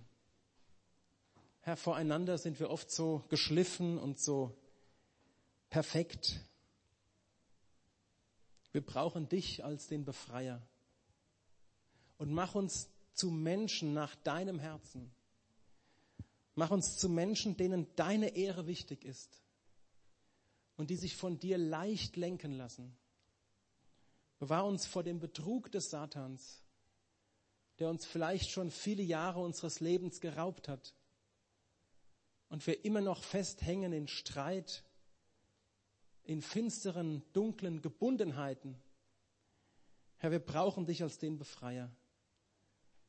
Herr, 1.60 1.76
voreinander 1.76 2.38
sind 2.38 2.58
wir 2.58 2.70
oft 2.70 2.90
so 2.90 3.26
geschliffen 3.28 3.98
und 3.98 4.18
so 4.18 4.58
perfekt. 5.70 6.40
Wir 8.72 8.80
brauchen 8.80 9.28
dich 9.28 9.66
als 9.66 9.88
den 9.88 10.06
Befreier. 10.06 10.66
Und 12.18 12.32
mach 12.32 12.56
uns 12.56 12.90
zu 13.12 13.30
Menschen 13.30 13.92
nach 13.92 14.16
deinem 14.16 14.58
Herzen. 14.58 15.12
Mach 16.56 16.72
uns 16.72 16.96
zu 16.96 17.10
Menschen, 17.10 17.58
denen 17.58 17.94
deine 17.98 18.38
Ehre 18.38 18.68
wichtig 18.68 19.04
ist 19.04 19.44
und 20.78 20.90
die 20.90 20.96
sich 20.96 21.18
von 21.18 21.40
dir 21.40 21.58
leicht 21.58 22.16
lenken 22.16 22.54
lassen. 22.54 22.98
Bewahr 24.40 24.66
uns 24.66 24.86
vor 24.86 25.04
dem 25.04 25.20
Betrug 25.20 25.72
des 25.72 25.90
Satans, 25.90 26.62
der 27.80 27.90
uns 27.90 28.06
vielleicht 28.06 28.50
schon 28.50 28.72
viele 28.72 29.04
Jahre 29.04 29.40
unseres 29.40 29.80
Lebens 29.80 30.22
geraubt 30.22 30.68
hat 30.68 30.94
und 32.50 32.66
wir 32.66 32.86
immer 32.86 33.02
noch 33.02 33.24
festhängen 33.24 33.94
in 33.94 34.08
Streit, 34.08 34.84
in 36.24 36.42
finsteren, 36.42 37.24
dunklen 37.34 37.82
Gebundenheiten. 37.82 38.76
Herr, 40.18 40.32
wir 40.32 40.40
brauchen 40.40 40.86
dich 40.86 41.04
als 41.04 41.18
den 41.18 41.38
Befreier. 41.38 41.92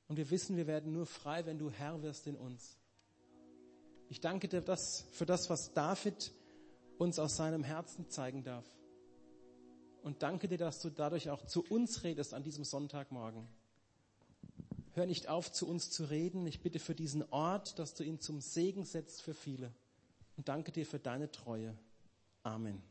Und 0.08 0.16
wir 0.16 0.30
wissen, 0.30 0.56
wir 0.56 0.66
werden 0.66 0.92
nur 0.92 1.06
frei, 1.06 1.44
wenn 1.44 1.58
du 1.58 1.70
Herr 1.70 2.02
wirst 2.02 2.26
in 2.26 2.36
uns. 2.36 2.78
Ich 4.08 4.20
danke 4.20 4.48
dir 4.48 4.62
das, 4.62 5.06
für 5.12 5.26
das, 5.26 5.50
was 5.50 5.72
David 5.74 6.32
uns 6.96 7.18
aus 7.18 7.36
seinem 7.36 7.62
Herzen 7.62 8.08
zeigen 8.08 8.42
darf. 8.42 8.77
Und 10.02 10.22
danke 10.22 10.48
dir, 10.48 10.58
dass 10.58 10.80
du 10.80 10.90
dadurch 10.90 11.30
auch 11.30 11.44
zu 11.44 11.64
uns 11.68 12.04
redest 12.04 12.34
an 12.34 12.42
diesem 12.42 12.64
Sonntagmorgen. 12.64 13.46
Hör 14.94 15.06
nicht 15.06 15.28
auf, 15.28 15.52
zu 15.52 15.68
uns 15.68 15.90
zu 15.90 16.04
reden. 16.04 16.46
Ich 16.46 16.60
bitte 16.60 16.78
für 16.78 16.94
diesen 16.94 17.22
Ort, 17.30 17.78
dass 17.78 17.94
du 17.94 18.04
ihn 18.04 18.20
zum 18.20 18.40
Segen 18.40 18.84
setzt 18.84 19.22
für 19.22 19.34
viele. 19.34 19.72
Und 20.36 20.48
danke 20.48 20.72
dir 20.72 20.86
für 20.86 20.98
deine 20.98 21.30
Treue. 21.30 21.76
Amen. 22.42 22.82